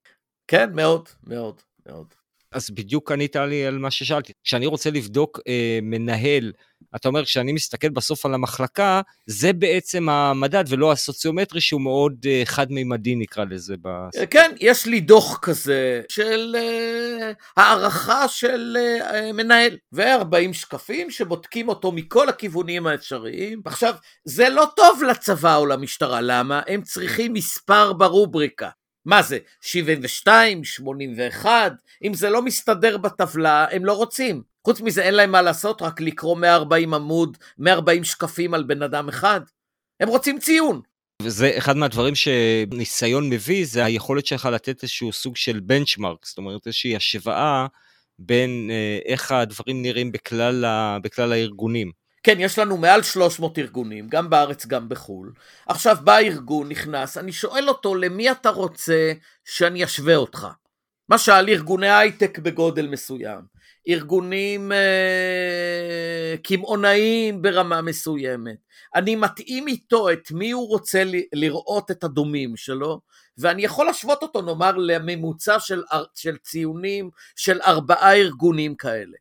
כן, 0.47 0.73
מאוד, 0.73 1.09
מאוד, 1.27 1.61
מאוד. 1.85 2.07
אז 2.51 2.69
בדיוק 2.69 3.11
ענית 3.11 3.35
לי 3.35 3.65
על 3.65 3.77
מה 3.77 3.91
ששאלתי. 3.91 4.33
כשאני 4.43 4.65
רוצה 4.65 4.89
לבדוק 4.91 5.39
אה, 5.47 5.79
מנהל, 5.81 6.51
אתה 6.95 7.07
אומר, 7.07 7.25
כשאני 7.25 7.53
מסתכל 7.53 7.89
בסוף 7.89 8.25
על 8.25 8.33
המחלקה, 8.33 9.01
זה 9.25 9.53
בעצם 9.53 10.09
המדד 10.09 10.63
ולא 10.67 10.91
הסוציומטרי 10.91 11.61
שהוא 11.61 11.81
מאוד 11.81 12.13
אה, 12.25 12.41
חד-מימדי 12.45 13.15
נקרא 13.15 13.45
לזה. 13.49 13.75
בס... 13.81 14.15
כן, 14.29 14.51
יש 14.59 14.85
לי 14.85 14.99
דוח 14.99 15.39
כזה 15.41 16.01
של 16.09 16.55
אה, 16.57 17.31
הערכה 17.57 18.27
של 18.27 18.77
אה, 19.01 19.31
מנהל, 19.33 19.77
ו-40 19.93 20.53
שקפים 20.53 21.11
שבודקים 21.11 21.69
אותו 21.69 21.91
מכל 21.91 22.29
הכיוונים 22.29 22.87
האפשריים. 22.87 23.61
עכשיו, 23.65 23.95
זה 24.25 24.49
לא 24.49 24.67
טוב 24.75 25.03
לצבא 25.03 25.55
או 25.55 25.65
למשטרה, 25.65 26.21
למה? 26.21 26.61
הם 26.67 26.81
צריכים 26.81 27.33
מספר 27.33 27.93
ברובריקה. 27.93 28.69
מה 29.05 29.21
זה, 29.21 29.37
72, 29.61 30.63
81? 30.63 31.71
אם 32.03 32.13
זה 32.13 32.29
לא 32.29 32.41
מסתדר 32.41 32.97
בטבלה, 32.97 33.65
הם 33.71 33.85
לא 33.85 33.93
רוצים. 33.93 34.54
חוץ 34.65 34.81
מזה 34.81 35.03
אין 35.03 35.13
להם 35.13 35.31
מה 35.31 35.41
לעשות, 35.41 35.81
רק 35.81 36.01
לקרוא 36.01 36.37
140 36.37 36.93
עמוד, 36.93 37.37
140 37.57 38.03
שקפים 38.03 38.53
על 38.53 38.63
בן 38.63 38.81
אדם 38.81 39.09
אחד. 39.09 39.41
הם 39.99 40.07
רוצים 40.07 40.39
ציון. 40.39 40.81
וזה 41.21 41.51
אחד 41.57 41.77
מהדברים 41.77 42.13
שניסיון 42.15 43.29
מביא, 43.29 43.65
זה 43.65 43.85
היכולת 43.85 44.25
שלך 44.25 44.45
לתת 44.45 44.83
איזשהו 44.83 45.13
סוג 45.13 45.35
של 45.35 45.59
בנצ'מרק, 45.59 46.25
זאת 46.25 46.37
אומרת 46.37 46.67
איזושהי 46.67 46.95
השוואה 46.95 47.67
בין 48.19 48.69
אה, 48.71 48.99
איך 49.05 49.31
הדברים 49.31 49.81
נראים 49.81 50.11
בכלל, 50.11 50.65
ה, 50.65 50.97
בכלל 51.03 51.31
הארגונים. 51.33 51.91
כן, 52.23 52.35
יש 52.39 52.59
לנו 52.59 52.77
מעל 52.77 53.03
300 53.03 53.59
ארגונים, 53.59 54.07
גם 54.07 54.29
בארץ, 54.29 54.65
גם 54.65 54.89
בחו"ל. 54.89 55.31
עכשיו 55.67 55.97
בא 56.03 56.17
ארגון, 56.17 56.69
נכנס, 56.69 57.17
אני 57.17 57.31
שואל 57.31 57.69
אותו, 57.69 57.95
למי 57.95 58.31
אתה 58.31 58.49
רוצה 58.49 59.13
שאני 59.45 59.83
אשווה 59.83 60.15
אותך? 60.15 60.47
למשל, 61.09 61.45
ארגוני 61.49 61.89
הייטק 61.89 62.39
בגודל 62.39 62.87
מסוים. 62.87 63.54
ארגונים 63.87 64.71
אה, 64.71 66.35
קמעונאיים 66.43 67.41
ברמה 67.41 67.81
מסוימת. 67.81 68.57
אני 68.95 69.15
מתאים 69.15 69.67
איתו 69.67 70.11
את 70.11 70.31
מי 70.31 70.51
הוא 70.51 70.67
רוצה 70.67 71.03
לראות 71.33 71.91
את 71.91 72.03
הדומים 72.03 72.55
שלו, 72.57 73.01
ואני 73.37 73.63
יכול 73.63 73.85
להשוות 73.85 74.23
אותו 74.23 74.41
נאמר 74.41 74.71
לממוצע 74.77 75.59
של, 75.59 75.83
של 76.15 76.37
ציונים 76.37 77.09
של 77.35 77.61
ארבעה 77.61 78.15
ארגונים 78.15 78.75
כאלה. 78.75 79.17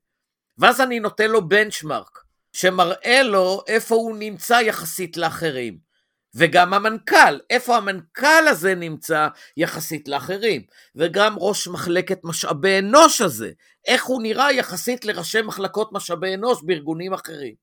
ואז 0.59 0.81
אני 0.81 1.01
נותן 1.01 1.31
לו 1.31 1.49
בנצ'מרק, 1.49 2.19
שמראה 2.53 3.23
לו 3.23 3.63
איפה 3.67 3.95
הוא 3.95 4.17
נמצא 4.17 4.55
יחסית 4.55 5.17
לאחרים. 5.17 5.84
וגם 6.35 6.75
המנכ"ל, 6.75 7.39
איפה 7.51 7.77
המנכ"ל 7.77 8.49
הזה 8.49 8.75
נמצא 8.75 9.29
יחסית 9.57 10.09
לאחרים, 10.09 10.63
וגם 10.97 11.35
ראש 11.39 11.69
מחלקת 11.69 12.19
משאבי 12.25 12.79
אנוש 12.79 13.21
הזה, 13.21 13.51
איך 13.89 14.05
הוא 14.05 14.23
נראה 14.23 14.53
יחסית 14.53 15.05
לראשי 15.05 15.43
מחלקות 15.43 15.93
משאבי 15.93 16.35
אנוש 16.35 16.63
בארגונים 16.63 17.13
אחרים. 17.13 17.55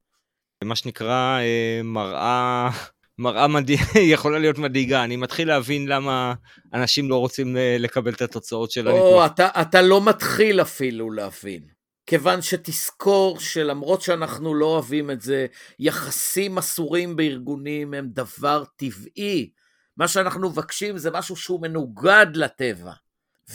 מה 0.64 0.76
שנקרא 0.76 1.40
אה, 1.40 1.82
מראה, 1.84 2.70
מראה 3.18 3.48
מדהיגה, 3.48 3.84
יכולה 4.14 4.40
להיות 4.40 4.58
מדאיגה, 4.58 5.04
אני 5.04 5.16
מתחיל 5.16 5.48
להבין 5.48 5.88
למה 5.88 6.34
אנשים 6.74 7.10
לא 7.10 7.18
רוצים 7.18 7.58
אה, 7.58 7.76
לקבל 7.80 8.14
את 8.14 8.22
התוצאות 8.22 8.72
של 8.72 8.88
הניתוח. 8.88 9.06
או, 9.06 9.26
אתה, 9.26 9.48
אתה 9.62 9.82
לא 9.82 10.06
מתחיל 10.06 10.62
אפילו 10.62 11.12
להבין. 11.12 11.81
כיוון 12.12 12.42
שתזכור 12.42 13.40
שלמרות 13.40 14.02
שאנחנו 14.02 14.56
לא 14.56 14.66
אוהבים 14.66 15.12
את 15.12 15.22
זה, 15.22 15.46
יחסים 15.80 16.58
אסורים 16.58 17.16
בארגונים 17.16 17.94
הם 17.94 18.10
דבר 18.10 18.64
טבעי. 18.76 19.52
מה 19.98 20.08
שאנחנו 20.08 20.50
מבקשים 20.50 20.98
זה 20.98 21.12
משהו 21.12 21.36
שהוא 21.36 21.62
מנוגד 21.62 22.26
לטבע. 22.34 22.92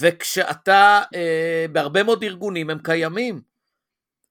וכשאתה, 0.00 1.02
אה, 1.14 1.66
בהרבה 1.72 2.02
מאוד 2.02 2.22
ארגונים 2.22 2.70
הם 2.70 2.78
קיימים, 2.78 3.40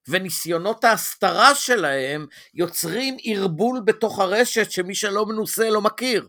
וניסיונות 0.08 0.84
ההסתרה 0.84 1.54
שלהם 1.54 2.26
יוצרים 2.54 3.16
ערבול 3.24 3.80
בתוך 3.84 4.18
הרשת 4.18 4.70
שמי 4.70 4.94
שלא 4.94 5.26
מנוסה 5.26 5.70
לא 5.70 5.80
מכיר. 5.80 6.28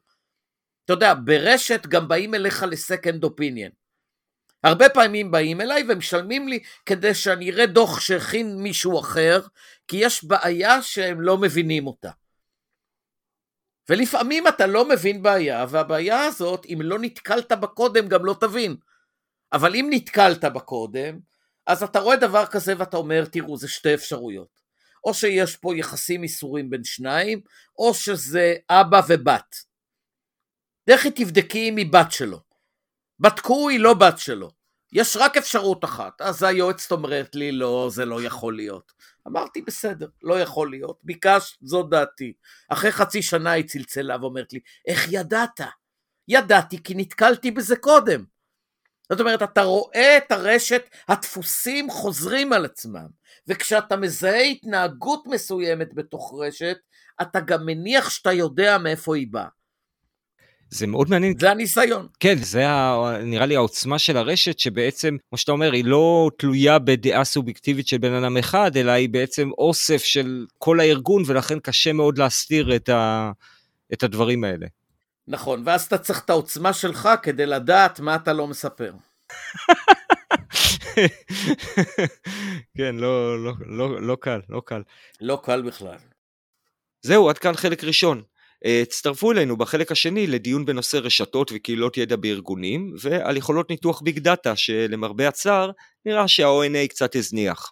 אתה 0.86 0.94
יודע, 0.94 1.14
ברשת 1.24 1.88
גם 1.88 2.08
באים 2.08 2.36
אליך 2.36 2.64
לסקנד 2.64 3.24
אופיניאן. 3.24 3.70
הרבה 4.64 4.90
פעמים 4.90 5.32
באים 5.32 5.62
אליי 5.62 5.84
ומשלמים 5.90 6.48
לי 6.48 6.60
כדי 6.86 7.14
שאני 7.14 7.52
אראה 7.52 7.66
דוח 7.66 8.00
שהכין 8.00 8.62
מישהו 8.62 9.00
אחר, 9.00 9.42
כי 9.88 9.98
יש 9.98 10.24
בעיה 10.24 10.82
שהם 10.82 11.22
לא 11.22 11.38
מבינים 11.38 11.88
אותה. 11.88 12.12
ולפעמים 13.90 14.48
אתה 14.48 14.68
לא 14.68 14.90
מבין 14.90 15.24
בעיה, 15.24 15.66
והבעיה 15.70 16.24
הזאת, 16.24 16.66
אם 16.66 16.80
לא 16.82 17.00
נתקלת 17.00 17.52
בה 17.52 17.68
קודם, 17.68 18.08
גם 18.08 18.26
לא 18.26 18.36
תבין. 18.40 18.76
אבל 19.54 19.76
אם 19.76 19.88
נתקלת 19.90 20.46
בה 20.46 20.60
קודם, 20.60 21.20
אז 21.68 21.84
אתה 21.84 22.00
רואה 22.00 22.16
דבר 22.16 22.46
כזה 22.46 22.74
ואתה 22.78 22.98
אומר, 22.98 23.26
תראו, 23.26 23.58
זה 23.58 23.68
שתי 23.68 23.94
אפשרויות. 23.94 24.62
או 25.04 25.14
שיש 25.14 25.56
פה 25.56 25.76
יחסים 25.76 26.24
איסורים 26.24 26.70
בין 26.70 26.84
שניים, 26.84 27.42
או 27.78 27.94
שזה 27.94 28.56
אבא 28.70 29.02
ובת. 29.08 29.56
לכי 30.90 31.12
תבדקי 31.12 31.70
אם 31.70 31.78
היא 31.78 31.92
בת 31.94 32.12
שלו. 32.12 32.47
בדקו, 33.20 33.70
היא 33.70 33.80
לא 33.80 33.94
בת 33.94 34.18
שלו. 34.18 34.52
יש 34.92 35.18
רק 35.18 35.38
אפשרות 35.38 35.84
אחת. 35.84 36.22
אז 36.22 36.44
היועצת 36.44 36.92
אומרת 36.92 37.36
לי, 37.36 37.52
לא, 37.52 37.90
זה 37.92 38.06
לא 38.06 38.24
יכול 38.24 38.56
להיות. 38.56 38.92
אמרתי, 39.28 39.62
בסדר, 39.62 40.08
לא 40.24 40.40
יכול 40.40 40.70
להיות. 40.70 41.00
ביקשת, 41.04 41.58
זו 41.62 41.84
דעתי. 41.84 42.34
אחרי 42.70 42.92
חצי 42.92 43.22
שנה 43.22 43.52
היא 43.52 43.68
צלצלה 43.68 44.18
ואומרת 44.22 44.54
לי, 44.54 44.60
איך 44.88 45.08
ידעת? 45.12 45.60
ידעתי 46.28 46.84
כי 46.84 46.94
נתקלתי 46.96 47.52
בזה 47.52 47.76
קודם. 47.76 48.24
זאת 49.12 49.20
אומרת, 49.20 49.44
אתה 49.44 49.62
רואה 49.62 50.18
את 50.18 50.32
הרשת, 50.32 50.90
הדפוסים 51.08 51.90
חוזרים 51.90 52.54
על 52.54 52.66
עצמם, 52.66 53.08
וכשאתה 53.48 53.96
מזהה 53.96 54.42
התנהגות 54.42 55.24
מסוימת 55.28 55.94
בתוך 55.94 56.34
רשת, 56.40 56.78
אתה 57.22 57.40
גם 57.40 57.66
מניח 57.66 58.10
שאתה 58.10 58.32
יודע 58.32 58.78
מאיפה 58.78 59.16
היא 59.16 59.28
באה. 59.32 59.48
זה 60.70 60.88
מאוד 60.88 61.10
מעניין. 61.10 61.34
זה 61.40 61.52
הניסיון. 61.52 62.08
כן, 62.20 62.36
זה 62.38 62.70
ה, 62.70 62.98
נראה 63.24 63.46
לי 63.46 63.56
העוצמה 63.56 64.00
של 64.00 64.18
הרשת, 64.18 64.60
שבעצם, 64.60 65.18
כמו 65.30 65.38
שאתה 65.38 65.52
אומר, 65.52 65.72
היא 65.72 65.86
לא 65.86 66.30
תלויה 66.38 66.80
בדעה 66.80 67.24
סובייקטיבית 67.24 67.88
של 67.88 67.98
בן 67.98 68.14
אדם 68.14 68.38
אחד, 68.38 68.78
אלא 68.78 68.92
היא 68.92 69.10
בעצם 69.10 69.50
אוסף 69.58 70.04
של 70.04 70.46
כל 70.58 70.80
הארגון, 70.80 71.24
ולכן 71.26 71.60
קשה 71.60 71.94
מאוד 71.94 72.18
להסתיר 72.18 72.76
את, 72.76 72.90
ה, 72.90 73.32
את 73.94 74.04
הדברים 74.04 74.44
האלה. 74.44 74.68
נכון, 75.28 75.64
ואז 75.66 75.86
אתה 75.86 75.98
צריך 75.98 76.22
את 76.26 76.30
העוצמה 76.30 76.74
שלך 76.74 77.10
כדי 77.24 77.46
לדעת 77.46 78.00
מה 78.00 78.16
אתה 78.16 78.34
לא 78.34 78.48
מספר. 78.48 78.92
כן, 82.78 82.96
לא, 82.96 83.44
לא, 83.44 83.54
לא, 83.66 84.02
לא 84.02 84.18
קל, 84.22 84.40
לא 84.50 84.62
קל. 84.66 84.82
לא 85.22 85.42
קל 85.44 85.62
בכלל. 85.62 85.98
זהו, 87.02 87.30
עד 87.30 87.38
כאן 87.38 87.56
חלק 87.56 87.84
ראשון. 87.84 88.22
אה, 88.66 88.82
הצטרפו 88.82 89.32
אלינו 89.32 89.58
בחלק 89.58 89.92
השני 89.92 90.28
לדיון 90.28 90.66
בנושא 90.66 90.98
רשתות 90.98 91.52
וקהילות 91.56 91.98
ידע 91.98 92.16
בארגונים 92.16 92.94
ועל 93.02 93.38
יכולות 93.38 93.70
ניתוח 93.70 94.02
ביג 94.02 94.20
דאטה 94.20 94.56
שלמרבה 94.56 95.28
הצער 95.28 95.72
נראה 96.06 96.28
שה-ONA 96.28 96.88
קצת 96.90 97.16
הזניח. 97.16 97.72